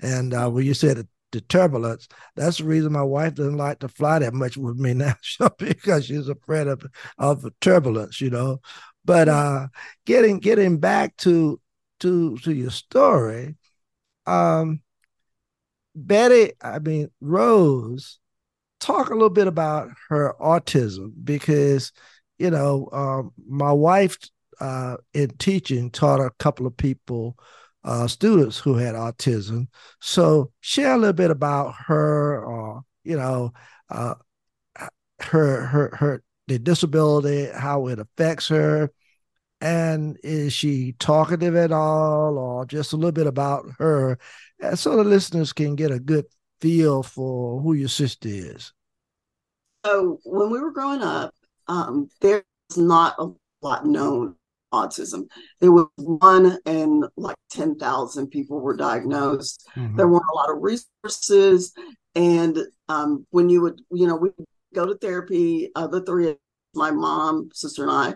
And 0.00 0.34
uh, 0.34 0.50
when 0.50 0.66
you 0.66 0.74
said 0.74 1.06
the 1.32 1.40
turbulence. 1.42 2.08
That's 2.34 2.58
the 2.58 2.64
reason 2.64 2.92
my 2.92 3.02
wife 3.02 3.34
doesn't 3.34 3.56
like 3.56 3.80
to 3.80 3.88
fly 3.88 4.20
that 4.20 4.32
much 4.32 4.56
with 4.56 4.78
me 4.78 4.94
now, 4.94 5.14
because 5.58 6.06
she's 6.06 6.28
afraid 6.28 6.66
of 6.66 6.82
of 7.18 7.46
turbulence, 7.60 8.20
you 8.20 8.30
know. 8.30 8.60
But 9.04 9.28
uh, 9.28 9.68
getting 10.04 10.38
getting 10.38 10.78
back 10.78 11.16
to 11.18 11.60
to 12.00 12.36
to 12.38 12.52
your 12.52 12.70
story, 12.70 13.56
um, 14.26 14.80
Betty, 15.94 16.52
I 16.60 16.78
mean 16.78 17.10
Rose, 17.20 18.18
talk 18.80 19.10
a 19.10 19.14
little 19.14 19.30
bit 19.30 19.46
about 19.46 19.90
her 20.08 20.34
autism 20.40 21.12
because 21.24 21.92
you 22.38 22.50
know 22.50 22.88
um, 22.92 23.32
my 23.48 23.72
wife 23.72 24.18
uh, 24.60 24.96
in 25.14 25.30
teaching 25.38 25.90
taught 25.90 26.20
a 26.20 26.30
couple 26.38 26.66
of 26.66 26.76
people 26.76 27.36
uh, 27.86 28.08
students 28.08 28.58
who 28.58 28.74
had 28.74 28.94
autism. 28.94 29.68
So 30.00 30.52
share 30.60 30.94
a 30.94 30.98
little 30.98 31.12
bit 31.12 31.30
about 31.30 31.74
her, 31.86 32.44
or 32.44 32.82
you 33.04 33.16
know, 33.16 33.52
uh, 33.88 34.14
her 35.20 35.66
her 35.66 35.96
her 35.96 36.22
the 36.48 36.58
disability, 36.58 37.48
how 37.54 37.86
it 37.88 37.98
affects 37.98 38.48
her, 38.48 38.90
and 39.60 40.18
is 40.22 40.52
she 40.52 40.94
talkative 40.98 41.56
at 41.56 41.72
all, 41.72 42.38
or 42.38 42.66
just 42.66 42.92
a 42.92 42.96
little 42.96 43.12
bit 43.12 43.26
about 43.26 43.66
her, 43.78 44.18
so 44.74 44.96
the 44.96 45.04
listeners 45.04 45.52
can 45.52 45.74
get 45.74 45.90
a 45.90 46.00
good 46.00 46.26
feel 46.60 47.02
for 47.02 47.60
who 47.60 47.72
your 47.74 47.88
sister 47.88 48.28
is. 48.28 48.72
So 49.84 50.18
when 50.24 50.50
we 50.50 50.60
were 50.60 50.72
growing 50.72 51.02
up, 51.02 51.32
um, 51.68 52.08
there's 52.20 52.42
not 52.76 53.14
a 53.18 53.28
lot 53.62 53.86
known 53.86 54.36
autism. 54.72 55.28
There 55.60 55.72
was 55.72 55.86
one 55.96 56.58
and 56.66 57.04
like 57.16 57.36
10,000 57.50 58.28
people 58.28 58.60
were 58.60 58.76
diagnosed. 58.76 59.68
Mm-hmm. 59.76 59.96
There 59.96 60.08
weren't 60.08 60.24
a 60.30 60.36
lot 60.36 60.50
of 60.50 60.62
resources. 60.62 61.72
And 62.14 62.58
um, 62.88 63.26
when 63.30 63.48
you 63.48 63.60
would, 63.62 63.80
you 63.90 64.06
know, 64.06 64.16
we 64.16 64.30
go 64.74 64.86
to 64.86 64.96
therapy, 64.96 65.70
uh, 65.74 65.86
the 65.86 66.02
three, 66.02 66.36
my 66.74 66.90
mom, 66.90 67.50
sister, 67.52 67.82
and 67.82 67.92
I, 67.92 68.14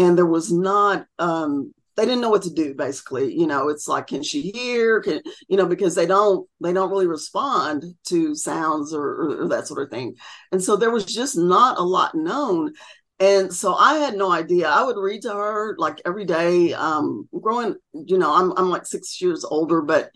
and 0.00 0.16
there 0.16 0.26
was 0.26 0.50
not, 0.50 1.06
um, 1.18 1.72
they 1.96 2.06
didn't 2.06 2.22
know 2.22 2.30
what 2.30 2.42
to 2.42 2.54
do 2.54 2.72
basically 2.72 3.34
you 3.34 3.46
know 3.46 3.68
it's 3.68 3.86
like 3.86 4.06
can 4.06 4.22
she 4.22 4.40
hear 4.40 5.02
can 5.02 5.20
you 5.48 5.56
know 5.58 5.66
because 5.66 5.94
they 5.94 6.06
don't 6.06 6.48
they 6.62 6.72
don't 6.72 6.88
really 6.90 7.06
respond 7.06 7.84
to 8.06 8.34
sounds 8.34 8.94
or, 8.94 9.02
or, 9.02 9.42
or 9.42 9.48
that 9.48 9.66
sort 9.66 9.82
of 9.82 9.90
thing 9.90 10.14
and 10.50 10.62
so 10.62 10.76
there 10.76 10.90
was 10.90 11.04
just 11.04 11.36
not 11.36 11.78
a 11.78 11.82
lot 11.82 12.14
known 12.14 12.72
and 13.18 13.52
so 13.52 13.74
I 13.74 13.96
had 13.96 14.14
no 14.14 14.32
idea. 14.32 14.66
I 14.66 14.82
would 14.82 14.96
read 14.96 15.20
to 15.22 15.32
her 15.32 15.76
like 15.78 16.00
every 16.06 16.24
day. 16.24 16.72
Um, 16.72 17.28
growing, 17.38 17.76
you 17.92 18.16
know, 18.16 18.34
I'm 18.34 18.52
I'm 18.56 18.70
like 18.70 18.86
six 18.86 19.20
years 19.20 19.44
older, 19.44 19.82
but 19.82 20.10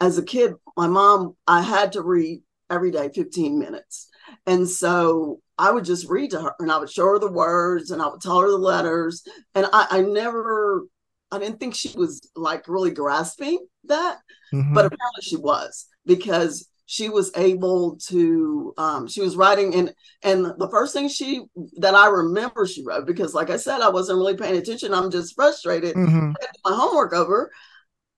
as 0.00 0.18
a 0.18 0.22
kid, 0.22 0.54
my 0.76 0.86
mom, 0.86 1.36
I 1.48 1.62
had 1.62 1.92
to 1.92 2.02
read 2.02 2.42
every 2.70 2.92
day 2.92 3.10
15 3.12 3.58
minutes. 3.58 4.08
And 4.46 4.68
so 4.68 5.40
I 5.58 5.70
would 5.70 5.84
just 5.84 6.08
read 6.08 6.30
to 6.30 6.40
her 6.40 6.54
and 6.58 6.70
I 6.70 6.78
would 6.78 6.90
show 6.90 7.06
her 7.06 7.18
the 7.18 7.30
words 7.30 7.90
and 7.90 8.00
I 8.00 8.08
would 8.08 8.20
tell 8.20 8.40
her 8.40 8.48
the 8.48 8.56
letters. 8.56 9.24
And 9.54 9.66
I, 9.72 9.86
I 9.90 10.00
never, 10.02 10.84
I 11.30 11.38
didn't 11.38 11.60
think 11.60 11.74
she 11.74 11.92
was 11.96 12.28
like 12.36 12.68
really 12.68 12.90
grasping 12.90 13.66
that, 13.84 14.18
mm-hmm. 14.52 14.74
but 14.74 14.86
apparently 14.86 15.22
she 15.22 15.36
was 15.36 15.86
because 16.06 16.68
she 16.86 17.10
was 17.10 17.30
able 17.36 17.96
to 17.96 18.72
um, 18.78 19.06
she 19.06 19.20
was 19.20 19.36
writing 19.36 19.74
and 19.74 19.92
and 20.22 20.46
the 20.58 20.70
first 20.70 20.94
thing 20.94 21.06
she 21.06 21.42
that 21.76 21.94
i 21.94 22.08
remember 22.08 22.66
she 22.66 22.82
wrote 22.82 23.06
because 23.06 23.34
like 23.34 23.50
i 23.50 23.58
said 23.58 23.82
i 23.82 23.90
wasn't 23.90 24.16
really 24.16 24.34
paying 24.34 24.56
attention 24.56 24.94
i'm 24.94 25.10
just 25.10 25.34
frustrated 25.34 25.94
mm-hmm. 25.94 26.32
my 26.64 26.74
homework 26.74 27.12
over 27.12 27.52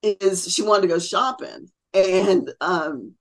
is 0.03 0.51
she 0.51 0.63
wanted 0.63 0.83
to 0.83 0.89
go 0.89 1.01
shopping 1.01 1.69
and 1.93 2.51
um, 2.61 3.15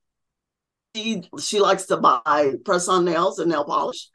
she 0.96 1.24
she 1.40 1.60
likes 1.60 1.86
to 1.86 1.98
buy 1.98 2.54
press 2.66 2.88
on 2.88 3.06
nails 3.06 3.40
and 3.40 3.50
nail 3.50 3.66
polish 3.66 4.08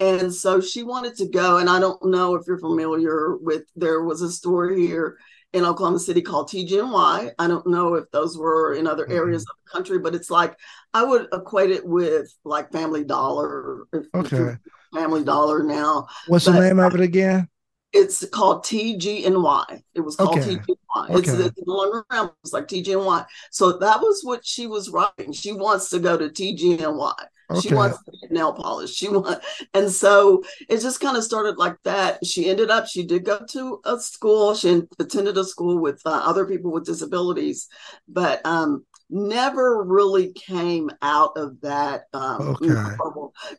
and 0.00 0.34
so 0.34 0.60
she 0.60 0.82
wanted 0.82 1.14
to 1.16 1.28
go 1.28 1.58
and 1.58 1.70
i 1.70 1.78
don't 1.78 2.04
know 2.04 2.34
if 2.34 2.46
you're 2.46 2.58
familiar 2.58 3.36
with 3.36 3.62
there 3.76 4.02
was 4.02 4.22
a 4.22 4.30
store 4.30 4.70
here 4.70 5.16
in 5.52 5.64
Oklahoma 5.64 5.98
City 5.98 6.20
called 6.20 6.50
TG&Y. 6.50 7.30
I 7.38 7.46
don't 7.46 7.66
know 7.66 7.94
if 7.94 8.10
those 8.10 8.36
were 8.36 8.74
in 8.74 8.86
other 8.86 9.04
mm-hmm. 9.04 9.16
areas 9.16 9.42
of 9.42 9.56
the 9.64 9.70
country, 9.70 9.98
but 9.98 10.14
it's 10.14 10.30
like 10.30 10.54
I 10.92 11.02
would 11.02 11.28
equate 11.32 11.70
it 11.70 11.86
with 11.86 12.30
like 12.44 12.72
Family 12.72 13.04
Dollar. 13.04 13.86
Okay. 14.14 14.56
Family 14.94 15.24
Dollar 15.24 15.62
now. 15.62 16.08
What's 16.26 16.44
but 16.44 16.52
the 16.52 16.60
name 16.60 16.78
of 16.78 16.94
it 16.94 17.00
again? 17.00 17.48
It's 17.92 18.26
called 18.28 18.64
TG&Y. 18.64 19.82
It 19.94 20.00
was 20.00 20.16
called 20.16 20.38
okay. 20.38 20.56
TG&Y. 20.56 21.04
Okay. 21.04 21.18
It's, 21.18 21.28
it's 21.28 21.66
no 21.66 21.74
longer 21.74 22.04
around. 22.10 22.30
It's 22.42 22.52
like 22.52 22.68
TG&Y. 22.68 23.24
So 23.50 23.78
that 23.78 24.00
was 24.00 24.22
what 24.22 24.44
she 24.44 24.66
was 24.66 24.90
writing. 24.90 25.32
She 25.32 25.52
wants 25.52 25.88
to 25.90 25.98
go 25.98 26.16
to 26.16 26.28
TG&Y. 26.28 27.12
Okay. 27.48 27.60
She 27.60 27.74
wants 27.74 28.02
to 28.02 28.12
get 28.20 28.32
nail 28.32 28.52
polish. 28.52 28.92
She 28.92 29.08
want, 29.08 29.40
and 29.72 29.90
so 29.90 30.42
it 30.68 30.80
just 30.80 31.00
kind 31.00 31.16
of 31.16 31.22
started 31.22 31.58
like 31.58 31.76
that. 31.84 32.24
She 32.26 32.50
ended 32.50 32.70
up. 32.70 32.88
She 32.88 33.06
did 33.06 33.24
go 33.24 33.38
to 33.50 33.80
a 33.84 34.00
school. 34.00 34.54
She 34.54 34.82
attended 34.98 35.38
a 35.38 35.44
school 35.44 35.78
with 35.78 36.02
uh, 36.04 36.22
other 36.24 36.44
people 36.44 36.72
with 36.72 36.86
disabilities, 36.86 37.68
but 38.08 38.44
um, 38.44 38.84
never 39.10 39.84
really 39.84 40.32
came 40.32 40.90
out 41.02 41.36
of 41.36 41.60
that. 41.60 42.06
Um, 42.12 42.56
okay. 42.60 42.96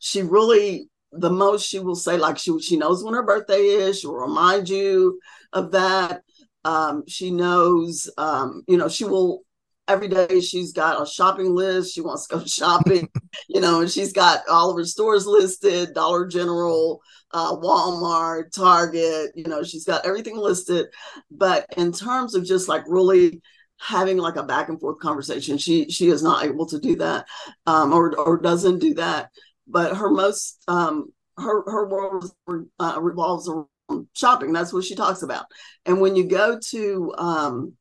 She 0.02 0.22
really 0.22 0.90
the 1.12 1.30
most 1.30 1.68
she 1.68 1.80
will 1.80 1.96
say 1.96 2.18
like 2.18 2.38
she 2.38 2.58
she 2.60 2.78
knows 2.78 3.04
when 3.04 3.14
her 3.14 3.24
birthday 3.24 3.62
is. 3.62 4.00
She 4.00 4.08
will 4.08 4.16
remind 4.16 4.70
you 4.70 5.20
of 5.54 5.72
that. 5.72 6.22
Um, 6.66 7.04
she 7.08 7.32
knows. 7.32 8.10
Um, 8.18 8.64
you 8.68 8.78
know, 8.78 8.90
she 8.90 9.06
will 9.06 9.44
every 9.88 10.08
day 10.08 10.42
she's 10.42 10.74
got 10.74 11.02
a 11.02 11.06
shopping 11.06 11.56
list. 11.56 11.94
She 11.94 12.02
wants 12.02 12.28
to 12.28 12.38
go 12.38 12.44
shopping, 12.46 13.10
you 13.48 13.62
know, 13.62 13.82
and 13.82 13.90
she's 13.90 14.14
got 14.14 14.42
all 14.50 14.70
of 14.70 14.78
her 14.78 14.86
stores 14.86 15.26
listed 15.26 15.94
Dollar 15.94 16.28
General, 16.28 17.02
uh, 17.32 17.56
Walmart, 17.56 18.52
Target, 18.52 19.32
you 19.36 19.46
know, 19.46 19.64
she's 19.64 19.86
got 19.86 20.06
everything 20.06 20.38
listed. 20.38 20.88
But 21.32 21.66
in 21.78 21.92
terms 21.92 22.36
of 22.36 22.46
just 22.46 22.68
like 22.68 22.84
really 22.88 23.42
having 23.80 24.18
like 24.18 24.36
a 24.36 24.44
back 24.44 24.70
and 24.70 24.80
forth 24.80 25.00
conversation, 25.00 25.58
she 25.58 25.90
she 25.90 26.10
is 26.10 26.24
not 26.24 26.46
able 26.46 26.66
to 26.68 26.80
do 26.80 26.96
that 26.98 27.26
um, 27.66 27.94
or, 27.94 28.18
or 28.20 28.38
doesn't 28.38 28.80
do 28.80 28.94
that. 28.96 29.30
But 29.68 29.98
her 29.98 30.10
most, 30.10 30.64
um, 30.68 31.12
her, 31.38 31.64
her 31.70 31.88
world 31.88 32.32
uh, 32.80 32.98
revolves 33.00 33.50
around 33.50 34.08
shopping. 34.14 34.54
That's 34.54 34.74
what 34.74 34.86
she 34.86 34.96
talks 34.96 35.22
about. 35.22 35.46
And 35.86 36.02
when 36.02 36.16
you 36.16 36.26
go 36.26 36.60
to, 36.72 37.14
um, 37.18 37.74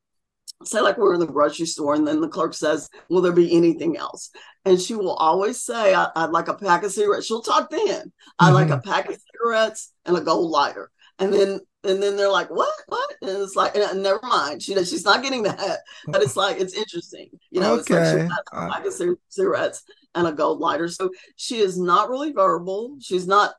say 0.64 0.80
like 0.80 0.96
we're 0.96 1.14
in 1.14 1.20
the 1.20 1.26
grocery 1.26 1.66
store 1.66 1.94
and 1.94 2.06
then 2.06 2.20
the 2.20 2.28
clerk 2.28 2.54
says 2.54 2.88
will 3.08 3.20
there 3.20 3.32
be 3.32 3.54
anything 3.54 3.96
else? 3.96 4.30
And 4.64 4.80
she 4.80 4.94
will 4.94 5.14
always 5.14 5.62
say 5.62 5.94
I, 5.94 6.08
would 6.16 6.32
like 6.32 6.48
a 6.48 6.54
pack 6.54 6.82
of 6.82 6.92
cigarettes. 6.92 7.26
She'll 7.26 7.42
talk 7.42 7.70
then. 7.70 7.80
Mm-hmm. 7.86 8.10
i 8.38 8.50
like 8.50 8.70
a 8.70 8.80
pack 8.80 9.08
of 9.08 9.16
cigarettes 9.32 9.92
and 10.04 10.16
a 10.16 10.20
gold 10.20 10.50
lighter. 10.50 10.90
And 11.18 11.32
then 11.32 11.60
and 11.84 12.02
then 12.02 12.16
they're 12.16 12.30
like 12.30 12.50
what? 12.50 12.74
What? 12.88 13.14
And 13.22 13.30
it's 13.42 13.54
like 13.54 13.76
and 13.76 14.02
never 14.02 14.20
mind. 14.22 14.62
She 14.62 14.74
she's 14.84 15.04
not 15.04 15.22
getting 15.22 15.44
that. 15.44 15.80
But 16.06 16.22
it's 16.22 16.36
like 16.42 16.60
it's 16.60 16.74
interesting. 16.74 17.30
You 17.50 17.60
know 17.60 17.74
okay. 17.74 17.80
it's 17.80 17.90
like 17.90 18.28
she 18.28 18.34
a 18.52 18.68
pack 18.68 18.86
of 18.86 19.18
cigarettes 19.28 19.84
and 20.16 20.26
a 20.26 20.32
gold 20.32 20.58
lighter 20.58 20.88
so 20.88 21.10
she 21.36 21.58
is 21.58 21.78
not 21.78 22.10
really 22.10 22.32
verbal. 22.32 22.96
She's 23.00 23.26
not 23.26 23.54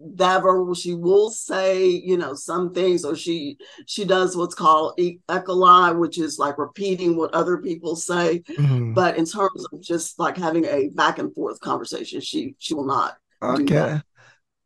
that 0.00 0.42
verbal. 0.42 0.74
She 0.74 0.94
will 0.94 1.30
say 1.30 1.86
you 1.86 2.16
know 2.16 2.34
some 2.34 2.72
things 2.72 3.04
or 3.04 3.14
she 3.14 3.58
she 3.86 4.04
does 4.04 4.36
what's 4.36 4.54
called 4.54 4.98
echolalia 4.98 5.98
which 5.98 6.18
is 6.18 6.38
like 6.38 6.58
repeating 6.58 7.16
what 7.16 7.34
other 7.34 7.58
people 7.58 7.94
say. 7.96 8.40
Mm-hmm. 8.40 8.94
but 8.94 9.16
in 9.16 9.26
terms 9.26 9.66
of 9.72 9.80
just 9.80 10.18
like 10.18 10.36
having 10.36 10.64
a 10.64 10.88
back 10.94 11.18
and 11.18 11.32
forth 11.34 11.60
conversation 11.60 12.20
she 12.20 12.54
she 12.58 12.74
will 12.74 12.86
not 12.86 13.16
okay. 13.42 14.00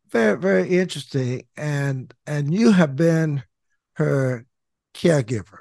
Very 0.09 0.37
very 0.37 0.69
interesting. 0.69 1.43
And 1.57 2.13
and 2.25 2.53
you 2.53 2.71
have 2.71 2.95
been 2.95 3.43
her 3.93 4.45
caregiver. 4.93 5.59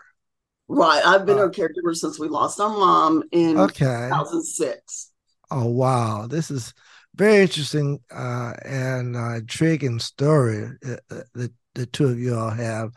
Right. 0.68 1.04
I've 1.04 1.26
been 1.26 1.38
uh, 1.38 1.42
her 1.42 1.50
caregiver 1.50 1.94
since 1.94 2.18
we 2.18 2.28
lost 2.28 2.60
our 2.60 2.70
mom 2.70 3.24
in 3.32 3.58
okay. 3.58 4.08
2006 4.10 5.10
oh 5.54 5.66
wow 5.66 6.26
this 6.26 6.50
is 6.50 6.74
very 7.16 7.42
interesting 7.42 8.00
uh, 8.10 8.52
and 8.64 9.16
uh, 9.16 9.36
intriguing 9.36 9.98
story 9.98 10.68
uh, 10.86 10.96
uh, 11.10 11.22
that 11.34 11.52
the 11.74 11.86
two 11.86 12.06
of 12.06 12.18
you 12.18 12.36
all 12.36 12.50
have. 12.50 12.92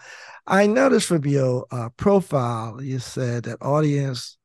I 0.46 0.68
noticed 0.68 1.08
from 1.08 1.26
your 1.26 1.66
uh, 1.72 1.90
profile, 1.98 2.82
you 2.82 3.00
said 3.00 3.44
that 3.44 3.62
audience 3.62 4.38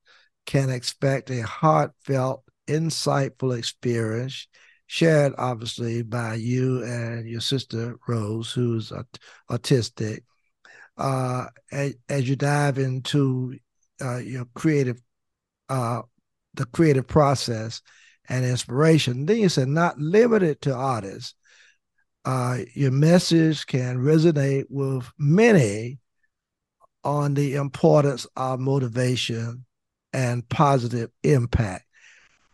can 0.46 0.70
expect 0.70 1.30
a 1.30 1.42
heartfelt, 1.42 2.44
insightful 2.66 3.56
experience 3.56 4.48
shared, 4.86 5.34
obviously, 5.38 6.02
by 6.02 6.34
you 6.34 6.82
and 6.82 7.26
your 7.26 7.40
sister 7.40 7.96
Rose, 8.08 8.52
who's 8.52 8.92
autistic. 9.50 10.20
Uh, 10.98 11.46
as, 11.70 11.94
as, 12.08 12.28
you 12.28 12.36
dive 12.36 12.78
into 12.78 13.58
uh, 14.02 14.18
your 14.18 14.44
creative, 14.54 15.00
the 15.68 16.66
creative 16.72 17.06
process 17.06 17.80
and 18.28 18.44
inspiration. 18.44 19.26
Then 19.26 19.38
you 19.38 19.48
said, 19.48 19.68
not 19.68 19.98
limited 19.98 20.60
to 20.62 20.74
artists. 20.74 21.34
Uh, 22.24 22.58
your 22.74 22.92
message 22.92 23.66
can 23.66 23.98
resonate 23.98 24.64
with 24.68 25.10
many 25.18 25.98
on 27.04 27.34
the 27.34 27.56
importance 27.56 28.26
of 28.36 28.60
motivation 28.60 29.64
and 30.12 30.48
positive 30.48 31.10
impact. 31.22 31.84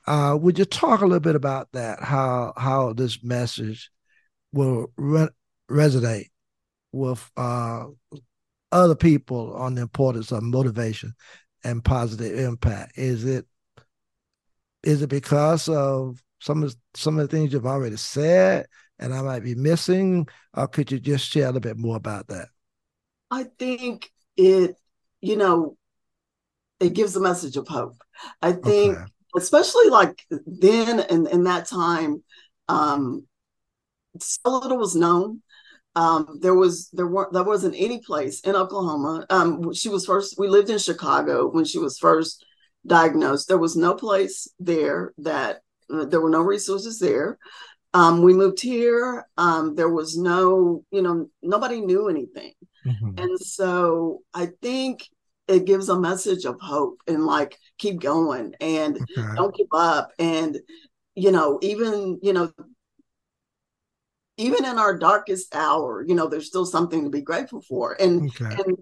Uh, 0.07 0.37
would 0.41 0.59
you 0.59 0.65
talk 0.65 1.03
a 1.03 1.05
little 1.05 1.21
bit 1.21 1.35
about 1.35 1.69
that? 1.73 2.01
How 2.01 2.55
how 2.57 2.95
this 2.95 3.23
message 3.23 3.91
will 4.53 4.91
re- 4.97 5.29
resonate 5.71 6.31
with 6.93 7.31
uh, 7.37 7.85
other 8.73 8.95
people 8.95 9.55
on 9.55 9.75
the 9.75 9.83
importance 9.83 10.33
of 10.33 10.43
motivation 10.43 11.13
and 11.63 11.85
positive 11.85 12.39
impact? 12.39 12.97
Is 12.97 13.27
it 13.27 13.45
is 14.83 15.03
it 15.03 15.09
because 15.09 15.69
of 15.69 16.23
some 16.41 16.63
of 16.63 16.75
some 16.95 17.19
of 17.19 17.29
the 17.29 17.37
things 17.37 17.53
you've 17.53 17.67
already 17.67 17.97
said 17.97 18.67
and 18.99 19.15
I 19.15 19.23
might 19.23 19.45
be 19.45 19.55
missing, 19.55 20.29
or 20.55 20.67
could 20.67 20.91
you 20.91 20.99
just 20.99 21.29
share 21.29 21.45
a 21.45 21.47
little 21.47 21.61
bit 21.61 21.79
more 21.79 21.97
about 21.97 22.29
that? 22.29 22.49
I 23.31 23.45
think 23.59 24.11
it, 24.37 24.77
you 25.21 25.37
know, 25.37 25.77
it 26.81 26.95
gives 26.95 27.15
a 27.17 27.21
message 27.21 27.57
of 27.57 27.69
hope. 27.69 27.97
I 28.43 28.53
think, 28.53 28.97
okay. 28.97 29.05
especially 29.37 29.89
like 29.89 30.25
then 30.47 31.01
and 31.01 31.29
in 31.29 31.45
that 31.45 31.67
time, 31.67 32.23
um, 32.69 33.27
so 34.21 34.59
little 34.59 34.79
was 34.79 34.97
known. 34.97 35.43
Um, 35.95 36.39
there 36.41 36.55
was 36.55 36.91
there 36.91 37.07
weren't 37.07 37.33
there 37.33 37.43
wasn't 37.43 37.75
any 37.77 38.01
place 38.01 38.41
in 38.41 38.55
Oklahoma. 38.55 39.27
Um, 39.31 39.73
she 39.73 39.89
was 39.89 40.07
first. 40.07 40.37
We 40.39 40.49
lived 40.49 40.71
in 40.71 40.79
Chicago 40.79 41.49
when 41.49 41.65
she 41.65 41.79
was 41.79 41.99
first 41.99 42.45
diagnosed. 42.87 43.49
There 43.49 43.59
was 43.59 43.77
no 43.77 43.95
place 43.95 44.49
there 44.59 45.13
that 45.19 45.61
uh, 45.93 46.05
there 46.05 46.21
were 46.21 46.31
no 46.31 46.43
resources 46.43 46.99
there. 46.99 47.39
Um, 47.95 48.23
we 48.23 48.35
moved 48.35 48.61
here. 48.61 49.27
Um, 49.37 49.75
there 49.75 49.89
was 49.89 50.17
no, 50.17 50.85
you 50.91 51.03
know, 51.03 51.29
nobody 51.43 51.81
knew 51.81 52.09
anything. 52.09 52.53
Mm-hmm. 52.87 53.19
And 53.19 53.39
so 53.41 54.21
I 54.35 54.51
think 54.61 55.09
it 55.47 55.65
gives 55.65 55.89
a 55.89 55.99
message 55.99 56.45
of 56.45 56.61
hope 56.61 57.01
and 57.07 57.25
like 57.25 57.57
keep 57.79 58.01
going 58.01 58.55
and 58.61 58.97
okay. 58.97 59.35
don't 59.35 59.57
give 59.57 59.69
up. 59.73 60.13
And, 60.19 60.59
you 61.15 61.33
know, 61.33 61.59
even, 61.63 62.19
you 62.23 62.35
know, 62.35 62.53
even 64.37 64.65
in 64.65 64.79
our 64.79 64.97
darkest 64.97 65.55
hour, 65.55 66.05
you 66.07 66.15
know, 66.15 66.29
there's 66.29 66.47
still 66.47 66.67
something 66.67 67.05
to 67.05 67.11
be 67.11 67.23
grateful 67.23 67.63
for. 67.63 67.97
And, 68.01 68.29
okay. 68.29 68.55
and 68.63 68.77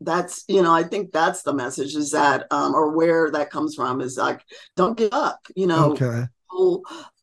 that's 0.00 0.44
you 0.48 0.62
know 0.62 0.72
i 0.72 0.82
think 0.82 1.10
that's 1.10 1.42
the 1.42 1.54
message 1.54 1.94
is 1.94 2.10
that 2.10 2.46
um 2.50 2.74
or 2.74 2.94
where 2.94 3.30
that 3.30 3.50
comes 3.50 3.74
from 3.74 4.00
is 4.00 4.18
like 4.18 4.42
don't 4.76 4.98
give 4.98 5.12
up 5.12 5.40
you 5.54 5.66
know 5.66 5.92
okay 5.92 6.24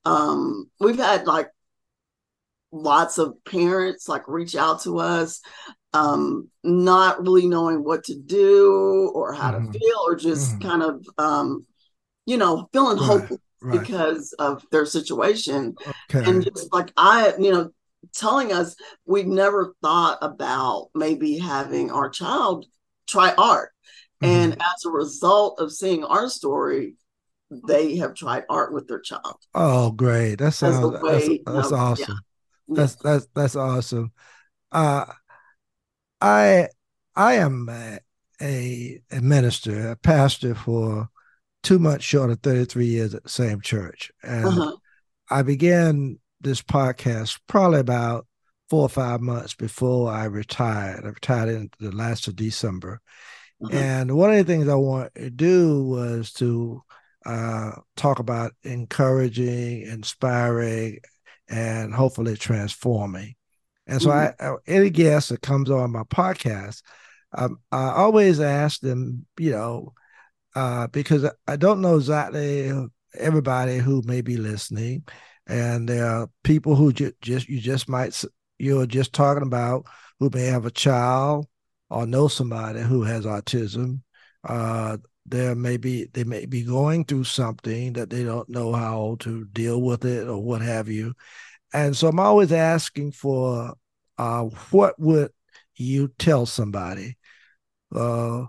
um 0.05 0.69
we've 0.79 0.97
had 0.97 1.27
like 1.27 1.49
lots 2.71 3.19
of 3.19 3.35
parents 3.45 4.09
like 4.09 4.27
reach 4.27 4.55
out 4.55 4.81
to 4.81 4.97
us 4.97 5.41
um 5.93 6.49
not 6.63 7.21
really 7.21 7.47
knowing 7.47 7.83
what 7.83 8.03
to 8.03 8.15
do 8.15 9.11
or 9.13 9.31
how 9.31 9.51
mm-hmm. 9.51 9.71
to 9.71 9.79
feel 9.79 9.99
or 10.07 10.15
just 10.15 10.53
mm-hmm. 10.53 10.67
kind 10.67 10.81
of 10.81 11.05
um 11.19 11.65
you 12.25 12.37
know 12.37 12.67
feeling 12.73 12.97
right. 12.97 13.05
hopeless 13.05 13.39
right. 13.61 13.79
because 13.79 14.33
of 14.39 14.65
their 14.71 14.87
situation 14.87 15.75
okay. 16.13 16.27
and 16.27 16.43
just 16.43 16.73
like 16.73 16.91
i 16.97 17.33
you 17.37 17.51
know 17.51 17.69
telling 18.13 18.51
us 18.51 18.75
we've 19.05 19.27
never 19.27 19.73
thought 19.81 20.17
about 20.21 20.89
maybe 20.93 21.37
having 21.37 21.91
our 21.91 22.09
child 22.09 22.65
try 23.07 23.33
art. 23.37 23.71
Mm-hmm. 24.21 24.33
And 24.33 24.53
as 24.53 24.85
a 24.85 24.91
result 24.91 25.59
of 25.59 25.71
seeing 25.71 26.03
our 26.03 26.29
story, 26.29 26.95
they 27.67 27.97
have 27.97 28.15
tried 28.15 28.45
art 28.49 28.73
with 28.73 28.87
their 28.87 29.01
child. 29.01 29.37
Oh, 29.53 29.91
great! 29.91 30.35
That 30.35 30.53
sounds 30.53 31.01
that's, 31.01 31.27
that's 31.45 31.71
awesome. 31.71 32.19
Yeah. 32.67 32.75
That's 32.75 32.95
that's 32.95 33.27
that's 33.35 33.55
awesome. 33.55 34.11
Uh, 34.71 35.05
I 36.19 36.69
I 37.15 37.33
am 37.35 37.69
a, 37.69 37.99
a, 38.41 39.01
a 39.11 39.21
minister, 39.21 39.91
a 39.91 39.95
pastor 39.95 40.55
for 40.55 41.09
two 41.61 41.79
months 41.79 42.05
short 42.05 42.29
of 42.29 42.39
33 42.41 42.85
years 42.85 43.13
at 43.13 43.23
the 43.23 43.29
same 43.29 43.61
church. 43.61 44.11
And 44.23 44.45
uh-huh. 44.45 44.75
I 45.29 45.41
began 45.43 46.19
this 46.43 46.61
podcast 46.61 47.39
probably 47.47 47.79
about 47.79 48.27
four 48.69 48.83
or 48.83 48.89
five 48.89 49.21
months 49.21 49.53
before 49.53 50.11
I 50.11 50.25
retired. 50.25 51.05
I 51.05 51.09
retired 51.09 51.49
in 51.49 51.69
the 51.79 51.91
last 51.91 52.27
of 52.27 52.35
December. 52.35 53.01
Mm-hmm. 53.61 53.77
And 53.77 54.17
one 54.17 54.31
of 54.31 54.37
the 54.37 54.43
things 54.43 54.67
I 54.67 54.75
wanted 54.75 55.15
to 55.15 55.29
do 55.29 55.83
was 55.83 56.33
to 56.33 56.81
uh, 57.25 57.71
talk 57.95 58.19
about 58.19 58.53
encouraging, 58.63 59.83
inspiring, 59.83 60.99
and 61.49 61.93
hopefully 61.93 62.35
transforming. 62.35 63.35
And 63.87 64.01
so, 64.01 64.09
mm-hmm. 64.09 64.43
I, 64.45 64.55
any 64.67 64.89
guest 64.89 65.29
that 65.29 65.41
comes 65.41 65.69
on 65.69 65.91
my 65.91 66.03
podcast, 66.03 66.81
um, 67.33 67.59
I 67.71 67.89
always 67.91 68.39
ask 68.39 68.79
them, 68.79 69.25
you 69.37 69.51
know, 69.51 69.93
uh, 70.55 70.87
because 70.87 71.25
I 71.47 71.55
don't 71.55 71.81
know 71.81 71.97
exactly 71.97 72.71
everybody 73.17 73.77
who 73.77 74.01
may 74.05 74.21
be 74.21 74.37
listening, 74.37 75.03
and 75.47 75.87
there 75.87 76.05
are 76.05 76.29
people 76.43 76.75
who 76.75 76.93
ju- 76.93 77.13
just 77.21 77.49
you 77.49 77.59
just 77.59 77.89
might 77.89 78.23
you're 78.59 78.85
just 78.85 79.13
talking 79.13 79.43
about 79.43 79.85
who 80.19 80.29
may 80.33 80.45
have 80.45 80.65
a 80.65 80.71
child 80.71 81.47
or 81.89 82.05
know 82.05 82.27
somebody 82.27 82.81
who 82.81 83.03
has 83.03 83.25
autism. 83.25 84.01
Uh, 84.47 84.97
there 85.25 85.55
may 85.55 85.77
be 85.77 86.07
they 86.13 86.23
may 86.23 86.45
be 86.45 86.63
going 86.63 87.05
through 87.05 87.23
something 87.23 87.93
that 87.93 88.09
they 88.09 88.23
don't 88.23 88.49
know 88.49 88.73
how 88.73 89.15
to 89.19 89.45
deal 89.45 89.81
with 89.81 90.05
it 90.05 90.27
or 90.27 90.41
what 90.41 90.61
have 90.61 90.89
you. 90.89 91.13
And 91.73 91.95
so 91.95 92.07
I'm 92.07 92.19
always 92.19 92.51
asking 92.51 93.13
for 93.13 93.73
uh, 94.17 94.43
what 94.71 94.99
would 94.99 95.31
you 95.75 96.09
tell 96.19 96.45
somebody 96.45 97.17
uh, 97.95 98.45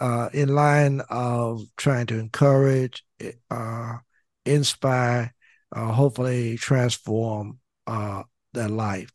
uh, 0.00 0.28
in 0.32 0.48
line 0.54 1.00
of 1.08 1.62
trying 1.76 2.06
to 2.06 2.18
encourage, 2.18 3.04
uh, 3.50 3.96
inspire, 4.44 5.34
uh, 5.72 5.92
hopefully 5.92 6.56
transform 6.56 7.58
uh, 7.86 8.22
their 8.52 8.68
life. 8.68 9.10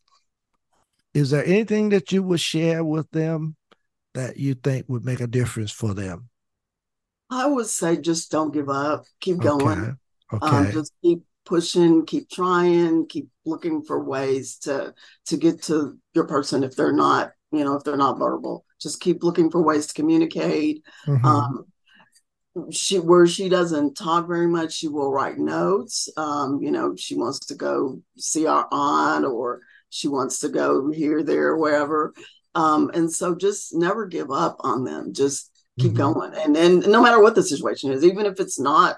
Is 1.14 1.30
there 1.30 1.44
anything 1.44 1.90
that 1.90 2.10
you 2.12 2.22
would 2.22 2.40
share 2.40 2.82
with 2.82 3.10
them 3.10 3.56
that 4.14 4.36
you 4.36 4.54
think 4.54 4.86
would 4.88 5.04
make 5.04 5.20
a 5.20 5.26
difference 5.26 5.70
for 5.70 5.94
them? 5.94 6.28
I 7.30 7.46
would 7.46 7.66
say 7.66 7.96
just 7.96 8.30
don't 8.30 8.52
give 8.52 8.68
up. 8.68 9.04
Keep 9.20 9.38
going. 9.38 9.96
Okay. 10.32 10.46
okay. 10.46 10.56
Um, 10.56 10.72
just 10.72 10.92
keep 11.02 11.22
pushing, 11.44 12.06
keep 12.06 12.30
trying, 12.30 13.06
keep 13.06 13.28
looking 13.44 13.82
for 13.82 14.02
ways 14.04 14.58
to 14.58 14.94
to 15.26 15.36
get 15.36 15.62
to 15.64 15.98
your 16.14 16.26
person 16.26 16.62
if 16.62 16.76
they're 16.76 16.92
not, 16.92 17.32
you 17.50 17.64
know, 17.64 17.74
if 17.74 17.84
they're 17.84 17.96
not 17.96 18.18
verbal. 18.18 18.64
Just 18.80 19.00
keep 19.00 19.22
looking 19.22 19.50
for 19.50 19.62
ways 19.62 19.86
to 19.86 19.94
communicate. 19.94 20.82
Mm-hmm. 21.06 21.24
Um, 21.24 21.64
she 22.70 22.98
where 22.98 23.26
she 23.26 23.48
doesn't 23.48 23.94
talk 23.94 24.26
very 24.26 24.46
much, 24.46 24.74
she 24.74 24.88
will 24.88 25.10
write 25.10 25.38
notes. 25.38 26.08
Um, 26.16 26.60
you 26.62 26.70
know, 26.70 26.94
she 26.96 27.14
wants 27.14 27.38
to 27.46 27.54
go 27.54 28.00
see 28.18 28.46
our 28.46 28.68
aunt 28.70 29.24
or 29.24 29.60
she 29.90 30.08
wants 30.08 30.40
to 30.40 30.48
go 30.48 30.90
here, 30.90 31.22
there, 31.22 31.56
wherever. 31.56 32.12
Um, 32.54 32.90
and 32.92 33.10
so 33.10 33.34
just 33.34 33.74
never 33.74 34.06
give 34.06 34.30
up 34.30 34.56
on 34.60 34.84
them. 34.84 35.14
Just 35.14 35.50
keep 35.78 35.92
mm-hmm. 35.92 36.12
going. 36.12 36.34
And 36.34 36.54
then 36.54 36.80
no 36.80 37.02
matter 37.02 37.20
what 37.20 37.34
the 37.34 37.42
situation 37.42 37.90
is, 37.92 38.04
even 38.04 38.26
if 38.26 38.38
it's 38.40 38.58
not 38.58 38.96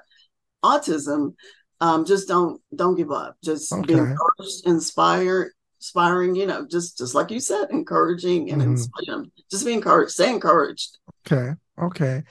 autism, 0.65 1.35
um, 1.81 2.05
just 2.05 2.29
don't 2.29 2.61
don't 2.75 2.97
give 2.97 3.11
up. 3.11 3.37
Just 3.45 3.73
okay. 3.73 3.87
be 3.87 3.93
encouraged, 3.93 4.67
inspired, 4.67 5.53
inspiring, 5.79 6.35
you 6.35 6.47
know, 6.47 6.67
just 6.67 6.99
just 6.99 7.15
like 7.15 7.31
you 7.31 7.41
said, 7.41 7.67
encouraging 7.71 8.51
and 8.51 8.63
mm-hmm. 8.63 9.11
know, 9.11 9.25
just 9.51 9.67
be 9.67 9.73
encouraged, 9.73 10.13
stay 10.13 10.31
encouraged. 10.31 10.99
Okay, 11.27 11.53
okay, 11.79 12.23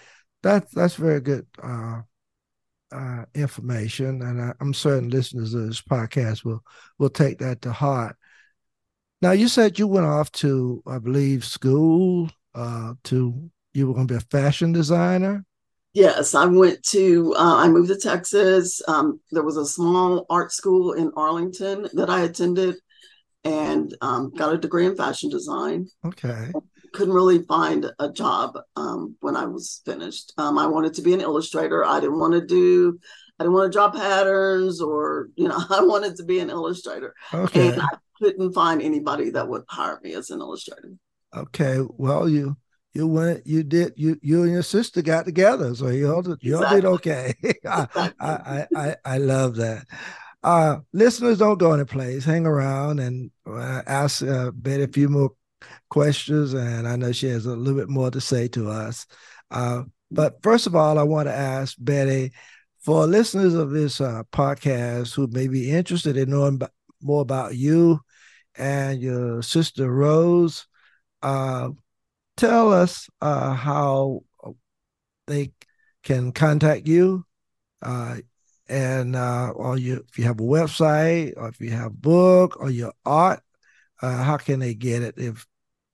that's 0.43 0.71
that's 0.73 0.95
very 0.95 1.21
good 1.21 1.47
uh, 1.63 2.01
uh, 2.91 3.25
information, 3.33 4.21
and 4.21 4.41
I, 4.41 4.53
am 4.61 4.73
certain 4.73 5.09
listeners 5.09 5.53
of 5.53 5.67
this 5.67 5.81
podcast 5.81 6.43
will 6.43 6.63
will 6.99 7.09
take 7.09 7.39
that 7.39 7.61
to 7.63 7.71
heart. 7.71 8.15
Now, 9.21 9.31
you 9.31 9.47
said 9.47 9.79
you 9.79 9.87
went 9.87 10.05
off 10.05 10.31
to, 10.33 10.83
I 10.85 10.99
believe, 10.99 11.45
school 11.45 12.29
uh, 12.53 12.93
to 13.05 13.49
you 13.73 13.87
were 13.87 13.93
going 13.93 14.07
to 14.07 14.13
be 14.13 14.17
a 14.17 14.41
fashion 14.41 14.73
designer. 14.73 15.45
Yes, 15.93 16.35
I 16.35 16.45
went 16.45 16.83
to. 16.87 17.33
Uh, 17.37 17.55
I 17.57 17.69
moved 17.69 17.89
to 17.89 17.97
Texas. 17.97 18.81
Um, 18.87 19.21
there 19.31 19.43
was 19.43 19.57
a 19.57 19.65
small 19.65 20.25
art 20.29 20.51
school 20.51 20.93
in 20.93 21.11
Arlington 21.15 21.87
that 21.93 22.09
I 22.09 22.21
attended, 22.21 22.75
and 23.43 23.95
um, 24.01 24.31
got 24.35 24.53
a 24.53 24.57
degree 24.57 24.85
in 24.85 24.95
fashion 24.95 25.29
design. 25.29 25.87
Okay. 26.05 26.51
Couldn't 26.93 27.13
really 27.13 27.43
find 27.43 27.91
a 27.99 28.11
job 28.11 28.57
um, 28.75 29.15
when 29.19 29.35
I 29.35 29.45
was 29.45 29.81
finished. 29.85 30.33
Um, 30.37 30.57
I 30.57 30.67
wanted 30.67 30.93
to 30.95 31.01
be 31.01 31.13
an 31.13 31.21
illustrator. 31.21 31.83
I 31.83 31.99
didn't 31.99 32.19
want 32.19 32.33
to 32.33 32.45
do. 32.45 32.99
I 33.39 33.43
didn't 33.43 33.53
want 33.53 33.71
to 33.71 33.75
draw 33.75 33.89
patterns, 33.89 34.79
or 34.79 35.29
you 35.35 35.47
know, 35.47 35.59
I 35.69 35.81
wanted 35.81 36.15
to 36.17 36.23
be 36.23 36.39
an 36.39 36.49
illustrator. 36.49 37.13
Okay. 37.33 37.69
And 37.69 37.81
I 37.81 37.87
couldn't 38.21 38.53
find 38.53 38.81
anybody 38.81 39.31
that 39.31 39.47
would 39.47 39.63
hire 39.67 39.99
me 40.03 40.13
as 40.13 40.29
an 40.29 40.39
illustrator. 40.39 40.93
Okay. 41.35 41.79
Well, 41.97 42.29
you 42.29 42.57
you 42.93 43.07
went 43.07 43.45
you 43.45 43.63
did 43.63 43.93
you 43.95 44.17
you 44.21 44.43
and 44.43 44.51
your 44.51 44.63
sister 44.63 45.01
got 45.01 45.25
together 45.25 45.73
so 45.73 45.87
you 45.87 46.13
all 46.13 46.21
did, 46.21 46.37
you 46.41 46.57
all 46.57 46.69
did 46.69 46.85
okay 46.85 47.33
I, 47.65 48.11
I, 48.19 48.67
I 48.75 48.95
i 49.03 49.17
love 49.17 49.55
that 49.55 49.85
uh 50.43 50.77
listeners 50.91 51.39
don't 51.39 51.57
go 51.57 51.73
any 51.73 51.85
place 51.85 52.23
hang 52.23 52.45
around 52.45 52.99
and 52.99 53.31
uh, 53.47 53.81
ask 53.87 54.21
uh, 54.23 54.51
betty 54.51 54.83
a 54.83 54.87
few 54.87 55.09
more 55.09 55.31
questions 55.89 56.53
and 56.53 56.87
i 56.87 56.95
know 56.95 57.11
she 57.11 57.27
has 57.27 57.45
a 57.45 57.55
little 57.55 57.79
bit 57.79 57.89
more 57.89 58.11
to 58.11 58.21
say 58.21 58.47
to 58.47 58.69
us. 58.69 59.05
Uh 59.51 59.83
but 60.11 60.41
first 60.43 60.67
of 60.67 60.75
all 60.75 60.99
i 60.99 61.03
want 61.03 61.27
to 61.27 61.33
ask 61.33 61.75
betty 61.79 62.31
for 62.79 63.07
listeners 63.07 63.53
of 63.53 63.71
this 63.71 64.01
uh, 64.01 64.23
podcast 64.31 65.15
who 65.15 65.27
may 65.27 65.47
be 65.47 65.71
interested 65.71 66.17
in 66.17 66.29
knowing 66.29 66.61
more 67.01 67.21
about 67.21 67.55
you 67.55 67.99
and 68.55 69.01
your 69.01 69.41
sister 69.41 69.91
rose 69.91 70.67
uh 71.21 71.69
tell 72.37 72.71
us 72.73 73.09
uh, 73.21 73.53
how 73.53 74.23
they 75.27 75.51
can 76.03 76.31
contact 76.31 76.87
you 76.87 77.25
uh, 77.81 78.17
and 78.67 79.15
uh, 79.15 79.51
or 79.55 79.77
you 79.77 80.03
if 80.09 80.17
you 80.17 80.25
have 80.25 80.39
a 80.39 80.43
website 80.43 81.33
or 81.37 81.49
if 81.49 81.59
you 81.59 81.71
have 81.71 81.87
a 81.87 81.89
book 81.89 82.59
or 82.59 82.69
your 82.69 82.93
art 83.05 83.41
uh, 84.01 84.23
how 84.23 84.37
can 84.37 84.59
they 84.59 84.73
get 84.73 85.01
it 85.01 85.15
if 85.17 85.45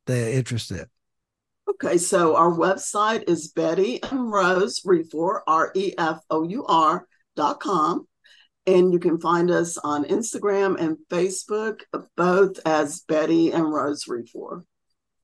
they're 0.10 0.34
interested 0.34 0.88
okay 1.70 1.98
so 1.98 2.36
our 2.36 2.52
website 2.52 3.30
is 3.30 3.50
betty 3.50 4.02
and 4.04 4.32
rose 4.32 4.82
refour 4.86 5.42
r-e-f-o-u-r 5.48 7.08
dot 7.36 7.60
com 7.60 8.08
and 8.66 8.92
you 8.92 9.00
can 9.00 9.20
find 9.20 9.50
us 9.50 9.78
on 9.78 10.04
instagram 10.06 10.80
and 10.80 10.98
facebook 11.10 11.82
both 12.18 12.60
as 12.66 13.02
betty 13.08 13.52
and 13.52 13.72
rose 13.72 14.06
refour 14.08 14.64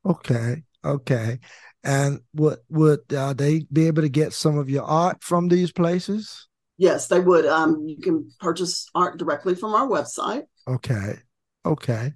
okay 0.06 0.64
Okay. 0.86 1.40
And 1.84 2.20
would 2.34 2.60
would 2.70 3.14
uh, 3.14 3.34
they 3.34 3.66
be 3.72 3.88
able 3.88 4.04
to 4.04 4.10
get 4.10 4.34
some 4.34 4.58
of 4.58 4.70
your 4.70 4.84
art 4.84 5.24
from 5.24 5.48
these 5.48 5.72
places? 5.72 6.48
Yes, 6.78 7.08
they 7.08 7.20
would. 7.20 7.46
Um, 7.46 7.84
you 7.86 7.98
can 7.98 8.30
purchase 8.40 8.88
art 8.94 9.18
directly 9.18 9.56
from 9.56 9.74
our 9.74 9.88
website. 9.88 10.44
Okay. 10.68 11.20
Okay. 11.66 12.14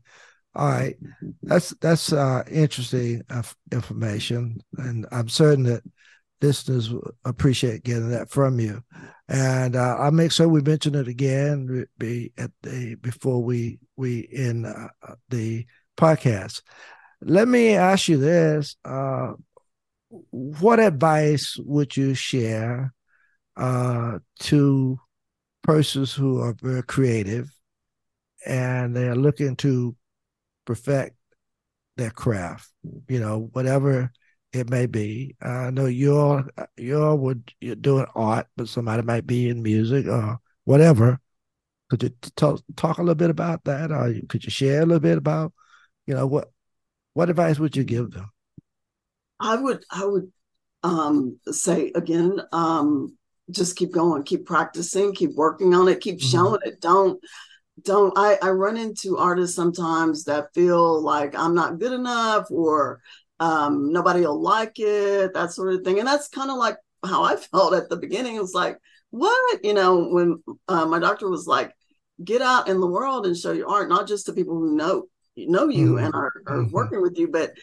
All 0.55 0.67
right. 0.67 0.95
That's 1.43 1.69
that's 1.79 2.11
uh, 2.11 2.43
interesting 2.49 3.21
information, 3.71 4.61
and 4.77 5.05
I'm 5.11 5.29
certain 5.29 5.63
that 5.65 5.83
listeners 6.41 6.91
appreciate 7.23 7.83
getting 7.83 8.09
that 8.09 8.29
from 8.29 8.59
you. 8.59 8.81
And 9.27 9.75
uh, 9.75 9.97
I'll 9.99 10.11
make 10.11 10.31
sure 10.31 10.47
we 10.47 10.61
mention 10.61 10.95
it 10.95 11.07
again 11.07 11.85
be 11.97 12.33
at 12.37 12.51
the 12.63 12.95
before 12.95 13.43
we 13.43 13.79
we 13.95 14.27
end 14.33 14.65
uh, 14.65 14.87
the 15.29 15.65
podcast. 15.97 16.61
Let 17.21 17.47
me 17.47 17.75
ask 17.75 18.07
you 18.07 18.17
this: 18.17 18.75
uh, 18.85 19.33
What 20.09 20.79
advice 20.79 21.57
would 21.59 21.95
you 21.97 22.13
share 22.15 22.93
uh, 23.57 24.19
to 24.41 24.99
persons 25.63 26.13
who 26.13 26.41
are 26.41 26.55
very 26.61 26.83
creative 26.83 27.49
and 28.45 28.95
they 28.95 29.07
are 29.07 29.15
looking 29.15 29.55
to 29.57 29.95
perfect 30.69 31.15
their 31.97 32.11
craft? 32.11 32.69
You 33.07 33.19
know, 33.19 33.49
whatever 33.53 34.11
it 34.53 34.69
may 34.69 34.85
be. 34.85 35.35
I 35.41 35.71
know 35.71 35.87
you're 35.87 36.47
you're 36.77 37.15
would 37.15 37.51
you're 37.59 37.75
doing 37.75 38.05
art, 38.15 38.47
but 38.55 38.69
somebody 38.69 39.01
might 39.01 39.25
be 39.25 39.49
in 39.49 39.63
music 39.63 40.07
or 40.07 40.39
whatever. 40.65 41.19
Could 41.89 42.03
you 42.03 42.11
talk 42.35 42.61
talk 42.75 42.99
a 42.99 43.01
little 43.01 43.15
bit 43.15 43.31
about 43.31 43.63
that, 43.63 43.91
or 43.91 44.13
could 44.27 44.43
you 44.45 44.51
share 44.51 44.83
a 44.83 44.85
little 44.85 44.99
bit 44.99 45.17
about, 45.17 45.53
you 46.05 46.13
know, 46.13 46.27
what 46.27 46.51
what 47.13 47.29
advice 47.29 47.57
would 47.57 47.75
you 47.75 47.83
give 47.83 48.11
them? 48.11 48.29
I 49.39 49.55
would 49.55 49.83
I 49.89 50.05
would 50.05 50.31
um, 50.83 51.39
say 51.47 51.91
again, 51.95 52.39
um, 52.51 53.17
just 53.49 53.75
keep 53.75 53.91
going, 53.91 54.23
keep 54.23 54.45
practicing, 54.45 55.13
keep 55.13 55.33
working 55.33 55.73
on 55.73 55.87
it, 55.87 56.01
keep 56.01 56.19
mm-hmm. 56.19 56.29
showing 56.29 56.61
it. 56.63 56.79
Don't 56.79 57.19
don't 57.83 58.13
I, 58.17 58.37
I 58.41 58.49
run 58.49 58.77
into 58.77 59.17
artists 59.17 59.55
sometimes 59.55 60.23
that 60.25 60.53
feel 60.53 61.01
like 61.01 61.35
I'm 61.35 61.55
not 61.55 61.79
good 61.79 61.91
enough 61.91 62.47
or 62.51 63.01
um, 63.39 63.91
nobody 63.91 64.21
will 64.21 64.41
like 64.41 64.79
it, 64.79 65.33
that 65.33 65.51
sort 65.53 65.73
of 65.73 65.83
thing. 65.83 65.99
And 65.99 66.07
that's 66.07 66.27
kind 66.27 66.51
of 66.51 66.57
like 66.57 66.77
how 67.05 67.23
I 67.23 67.35
felt 67.51 67.73
at 67.73 67.89
the 67.89 67.97
beginning. 67.97 68.35
It 68.35 68.41
was 68.41 68.53
like, 68.53 68.77
what? 69.11 69.63
You 69.63 69.73
know, 69.73 70.09
when 70.09 70.43
uh, 70.67 70.85
my 70.85 70.99
doctor 70.99 71.29
was 71.29 71.47
like, 71.47 71.73
get 72.23 72.41
out 72.41 72.67
in 72.67 72.79
the 72.79 72.87
world 72.87 73.25
and 73.25 73.35
show 73.35 73.51
your 73.51 73.69
art, 73.69 73.89
not 73.89 74.07
just 74.07 74.25
to 74.25 74.33
people 74.33 74.55
who 74.55 74.75
know 74.75 75.05
know 75.37 75.69
you 75.69 75.93
mm-hmm. 75.93 76.05
and 76.05 76.13
are, 76.13 76.31
are 76.47 76.57
mm-hmm. 76.57 76.71
working 76.71 77.01
with 77.01 77.17
you, 77.17 77.29
but 77.29 77.53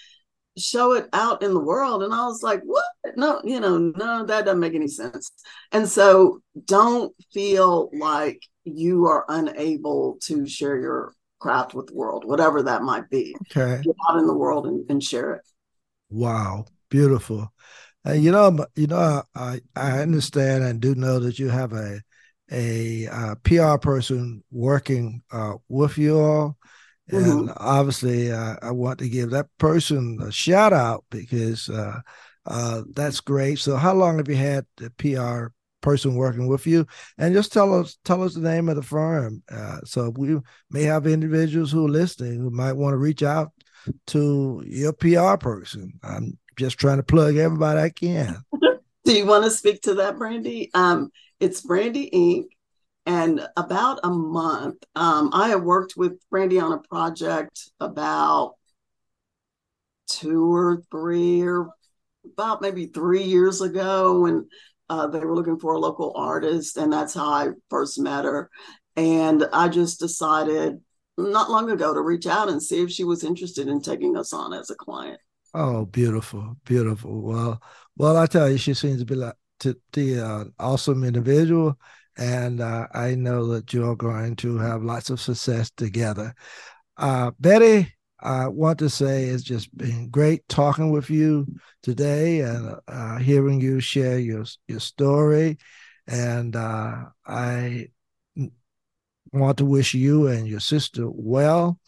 show 0.59 0.93
it 0.93 1.09
out 1.13 1.43
in 1.43 1.53
the 1.55 1.61
world. 1.61 2.03
And 2.03 2.13
I 2.15 2.27
was 2.27 2.43
like, 2.43 2.61
what? 2.65 2.85
No, 3.17 3.41
you 3.45 3.61
know, 3.61 3.79
no, 3.79 4.25
that 4.25 4.45
doesn't 4.45 4.61
make 4.61 4.75
any 4.75 4.89
sense. 4.89 5.31
And 5.73 5.89
so 5.89 6.41
don't 6.65 7.15
feel 7.33 7.91
like 7.93 8.43
you 8.65 9.07
are 9.07 9.25
unable 9.29 10.19
to 10.25 10.47
share 10.47 10.79
your 10.79 11.13
craft 11.39 11.75
with 11.75 11.89
the 11.89 11.95
world, 11.95 12.25
whatever 12.25 12.63
that 12.63 12.83
might 12.83 13.09
be. 13.11 13.37
Okay. 13.51 13.83
Get 13.83 13.97
out 14.09 14.19
in 14.19 14.27
the 14.27 14.35
world 14.35 14.67
and, 14.67 14.91
and 14.91 15.03
share 15.03 15.35
it. 15.35 15.43
Wow. 16.11 16.67
Beautiful. 16.89 17.53
And 18.05 18.23
you 18.23 18.31
know, 18.31 18.65
you 18.77 18.87
know, 18.87 19.23
I 19.35 19.61
I 19.75 20.01
understand 20.01 20.65
and 20.65 20.81
do 20.81 20.95
know 20.95 21.19
that 21.21 21.39
you 21.39 21.49
have 21.49 21.73
a 21.73 22.01
a, 22.51 23.05
a 23.07 23.13
uh, 23.13 23.35
PR 23.43 23.77
person 23.79 24.45
working 24.53 25.23
uh, 25.33 25.55
with 25.69 25.99
you 25.99 26.19
all 26.19 26.56
Mm-hmm. 27.11 27.31
And 27.31 27.53
obviously, 27.57 28.33
uh, 28.33 28.57
I 28.63 28.73
want 28.73 28.99
to 28.99 29.09
give 29.09 29.31
that 29.31 29.47
person 29.59 30.19
a 30.21 30.33
shout 30.33 30.73
out 30.73 31.05
because 31.11 31.69
uh, 31.69 32.01
uh, 32.47 32.83
that's 32.95 33.21
great. 33.21 33.59
So, 33.59 33.77
how 33.77 33.95
long 33.95 34.19
have 34.19 34.29
you 34.29 34.37
had 34.37 34.67
the 34.77 34.91
PR 34.91 35.53
person 35.83 36.17
working 36.17 36.49
with 36.49 36.67
you? 36.67 36.87
And 37.19 37.35
just 37.35 37.53
tell 37.53 37.79
us 37.79 37.99
tell 38.05 38.23
us 38.23 38.35
the 38.35 38.41
name 38.41 38.69
of 38.69 38.77
the 38.77 38.83
firm. 38.83 39.43
Uh, 39.51 39.81
so 39.85 40.13
we 40.17 40.37
may 40.71 40.83
have 40.83 41.07
individuals 41.07 41.71
who 41.71 41.87
are 41.87 41.91
listening 41.91 42.41
who 42.41 42.51
might 42.51 42.73
want 42.73 42.95
to 42.95 42.99
reach 42.99 43.23
out 43.23 43.53
to 44.09 44.63
your 44.67 44.93
PR 44.93 45.37
person. 45.37 45.93
I'm 46.03 46.39
just 46.57 46.79
trying 46.79 46.97
to 46.97 47.05
plug 47.05 47.37
everybody 47.37 47.81
I 47.81 47.91
can. 47.91 48.37
Do 49.05 49.13
you 49.13 49.27
want 49.27 49.45
to 49.45 49.51
speak 49.51 49.83
to 49.83 49.95
that, 49.95 50.19
Brandy? 50.19 50.71
Um, 50.75 51.13
it's 51.39 51.61
Brandy 51.61 52.11
Inc 52.11 52.47
and 53.07 53.47
about 53.57 54.01
a 54.03 54.11
month, 54.11 54.83
um, 54.97 55.31
I 55.33 55.49
had 55.49 55.63
worked 55.63 55.95
with 55.97 56.19
Brandy 56.29 56.59
on 56.59 56.73
a 56.73 56.79
project 56.79 57.71
about 57.79 58.55
two 60.09 60.53
or 60.53 60.83
three 60.91 61.43
or 61.43 61.71
about 62.33 62.61
maybe 62.61 62.87
three 62.87 63.23
years 63.23 63.61
ago 63.61 64.23
when 64.23 64.49
uh, 64.89 65.07
they 65.07 65.21
were 65.21 65.37
looking 65.37 65.59
for 65.59 65.75
a 65.75 65.79
local 65.79 66.13
artist. 66.17 66.77
And 66.77 66.93
that's 66.93 67.15
how 67.15 67.31
I 67.31 67.49
first 67.71 67.99
met 68.01 68.25
her. 68.25 68.51
And 68.97 69.47
I 69.53 69.69
just 69.69 70.01
decided 70.01 70.81
not 71.17 71.51
long 71.51 71.71
ago 71.71 71.95
to 71.95 72.01
reach 72.01 72.27
out 72.27 72.49
and 72.49 72.61
see 72.61 72.83
if 72.83 72.91
she 72.91 73.05
was 73.05 73.23
interested 73.23 73.69
in 73.69 73.81
taking 73.81 74.17
us 74.17 74.33
on 74.33 74.53
as 74.53 74.71
a 74.71 74.75
client. 74.75 75.21
Oh, 75.55 75.87
beautiful, 75.87 76.57
beautiful. 76.65 77.23
Well, 77.23 77.63
well, 77.97 78.17
I 78.17 78.27
tell 78.27 78.51
you, 78.51 78.59
she 78.59 78.75
seems 78.75 78.99
to 78.99 79.07
be 79.07 79.15
like 79.15 79.35
to 79.61 79.77
be 79.93 80.15
an 80.15 80.53
awesome 80.59 81.05
individual 81.05 81.79
and 82.17 82.61
uh, 82.61 82.87
I 82.93 83.15
know 83.15 83.47
that 83.49 83.73
you're 83.73 83.97
going 83.97 84.37
to 84.37 84.59
have 84.59 84.83
lots 84.83 85.11
of 85.11 85.21
success 85.21 85.71
together. 85.71 86.35
Uh, 86.97 87.33
Betty, 87.39 87.93
I 88.21 88.49
want 88.49 88.79
to 88.79 88.89
say 88.89 89.25
it's 89.25 89.43
just 89.43 89.77
been 89.77 90.09
great 90.09 90.49
talking 90.49 90.91
with 90.91 91.11
you 91.11 91.47
today 91.83 92.41
and 92.41 92.77
uh, 92.89 93.19
hearing 93.19 93.61
you 93.61 93.81
share 93.81 94.19
your 94.19 94.45
your 94.67 94.81
story. 94.81 95.59
And 96.07 96.57
uh, 96.57 97.05
I 97.27 97.89
want 99.33 99.59
to 99.59 99.67
wish 99.67 99.93
you 99.93 100.29
and 100.29 100.47
your 100.49 100.61
sister 100.61 101.05
well. 101.11 101.79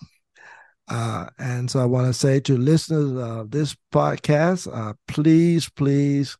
Uh, 0.88 1.26
and 1.38 1.70
so 1.70 1.80
I 1.80 1.84
want 1.84 2.06
to 2.06 2.12
say 2.12 2.40
to 2.40 2.56
listeners 2.56 3.12
of 3.12 3.50
this 3.50 3.76
podcast, 3.92 4.68
uh, 4.72 4.94
please, 5.06 5.68
please 5.70 6.36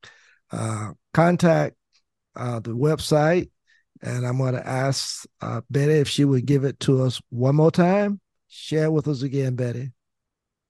contact 1.12 1.76
the 2.34 2.74
website. 2.74 3.50
And 4.02 4.26
I'm 4.26 4.38
going 4.38 4.54
to 4.54 4.66
ask 4.66 5.26
uh, 5.40 5.60
Betty 5.70 5.94
if 5.94 6.08
she 6.08 6.24
would 6.24 6.46
give 6.46 6.64
it 6.64 6.78
to 6.80 7.02
us 7.02 7.20
one 7.30 7.56
more 7.56 7.70
time. 7.70 8.20
Share 8.48 8.90
with 8.90 9.08
us 9.08 9.22
again, 9.22 9.56
Betty. 9.56 9.92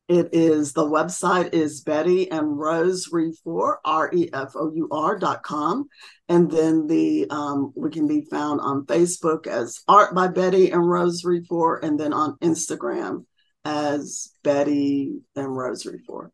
It 0.08 0.30
is 0.32 0.72
the 0.72 0.86
website 0.86 1.52
is 1.52 1.82
Betty 1.82 2.30
and 2.30 2.58
Rose 2.58 3.10
Refour, 3.12 3.78
R 3.84 4.10
E 4.14 4.30
F 4.32 4.52
O 4.56 4.72
U 4.74 4.88
R 4.90 5.18
dot 5.18 5.42
com. 5.42 5.86
And 6.30 6.50
then 6.50 6.86
the 6.86 7.26
um, 7.28 7.74
we 7.76 7.90
can 7.90 8.08
be 8.08 8.22
found 8.22 8.62
on 8.62 8.86
Facebook 8.86 9.46
as 9.46 9.82
Art 9.86 10.14
by 10.14 10.28
Betty 10.28 10.70
and 10.70 10.88
Rose 10.88 11.24
Refour, 11.24 11.80
and 11.84 12.00
then 12.00 12.14
on 12.14 12.38
Instagram 12.38 13.26
as 13.66 14.32
Betty 14.42 15.20
and 15.36 15.54
Rose 15.54 15.84
Refour. 15.84 16.32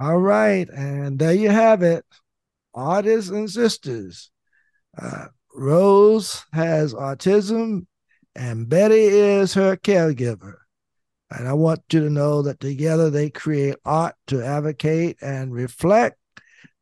All 0.00 0.18
right. 0.18 0.68
And 0.68 1.16
there 1.16 1.32
you 1.32 1.48
have 1.48 1.82
it. 1.82 2.04
Artists 2.74 3.30
and 3.30 3.48
sisters. 3.48 4.32
Uh, 5.00 5.26
Rose 5.54 6.44
has 6.52 6.94
autism, 6.94 7.86
and 8.34 8.68
Betty 8.68 9.04
is 9.04 9.54
her 9.54 9.76
caregiver. 9.76 10.54
And 11.30 11.48
I 11.48 11.52
want 11.54 11.82
you 11.90 12.00
to 12.00 12.10
know 12.10 12.42
that 12.42 12.60
together 12.60 13.10
they 13.10 13.30
create 13.30 13.76
art 13.84 14.14
to 14.28 14.44
advocate 14.44 15.16
and 15.22 15.52
reflect 15.52 16.18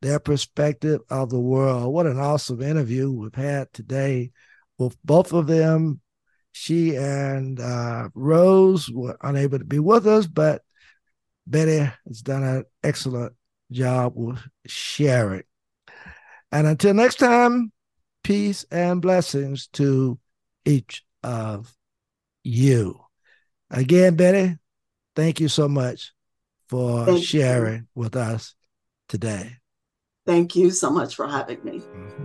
their 0.02 0.18
perspective 0.18 1.00
of 1.10 1.30
the 1.30 1.38
world. 1.40 1.92
What 1.92 2.06
an 2.06 2.18
awesome 2.18 2.62
interview 2.62 3.10
we've 3.10 3.34
had 3.34 3.72
today 3.72 4.32
with 4.78 4.96
both 5.04 5.32
of 5.32 5.46
them. 5.46 6.00
She 6.52 6.96
and 6.96 7.60
uh, 7.60 8.08
Rose 8.14 8.90
were 8.90 9.16
unable 9.22 9.58
to 9.58 9.64
be 9.64 9.78
with 9.78 10.06
us, 10.06 10.26
but 10.26 10.62
Betty 11.46 11.90
has 12.06 12.22
done 12.22 12.42
an 12.42 12.64
excellent 12.82 13.34
job 13.70 14.14
with 14.16 14.40
sharing. 14.66 15.44
And 16.50 16.66
until 16.66 16.94
next 16.94 17.16
time, 17.16 17.72
peace 18.22 18.64
and 18.70 19.00
blessings 19.02 19.66
to 19.68 20.18
each 20.64 21.04
of 21.22 21.74
you. 22.44 23.00
Again, 23.70 24.16
Betty, 24.16 24.56
thank 25.14 25.40
you 25.40 25.48
so 25.48 25.68
much 25.68 26.12
for 26.68 27.06
thank 27.06 27.24
sharing 27.24 27.80
you. 27.80 27.86
with 27.94 28.16
us 28.16 28.54
today. 29.08 29.56
Thank 30.26 30.54
you 30.54 30.70
so 30.70 30.90
much 30.90 31.14
for 31.14 31.26
having 31.26 31.62
me. 31.64 31.80
Mm-hmm. 31.80 32.24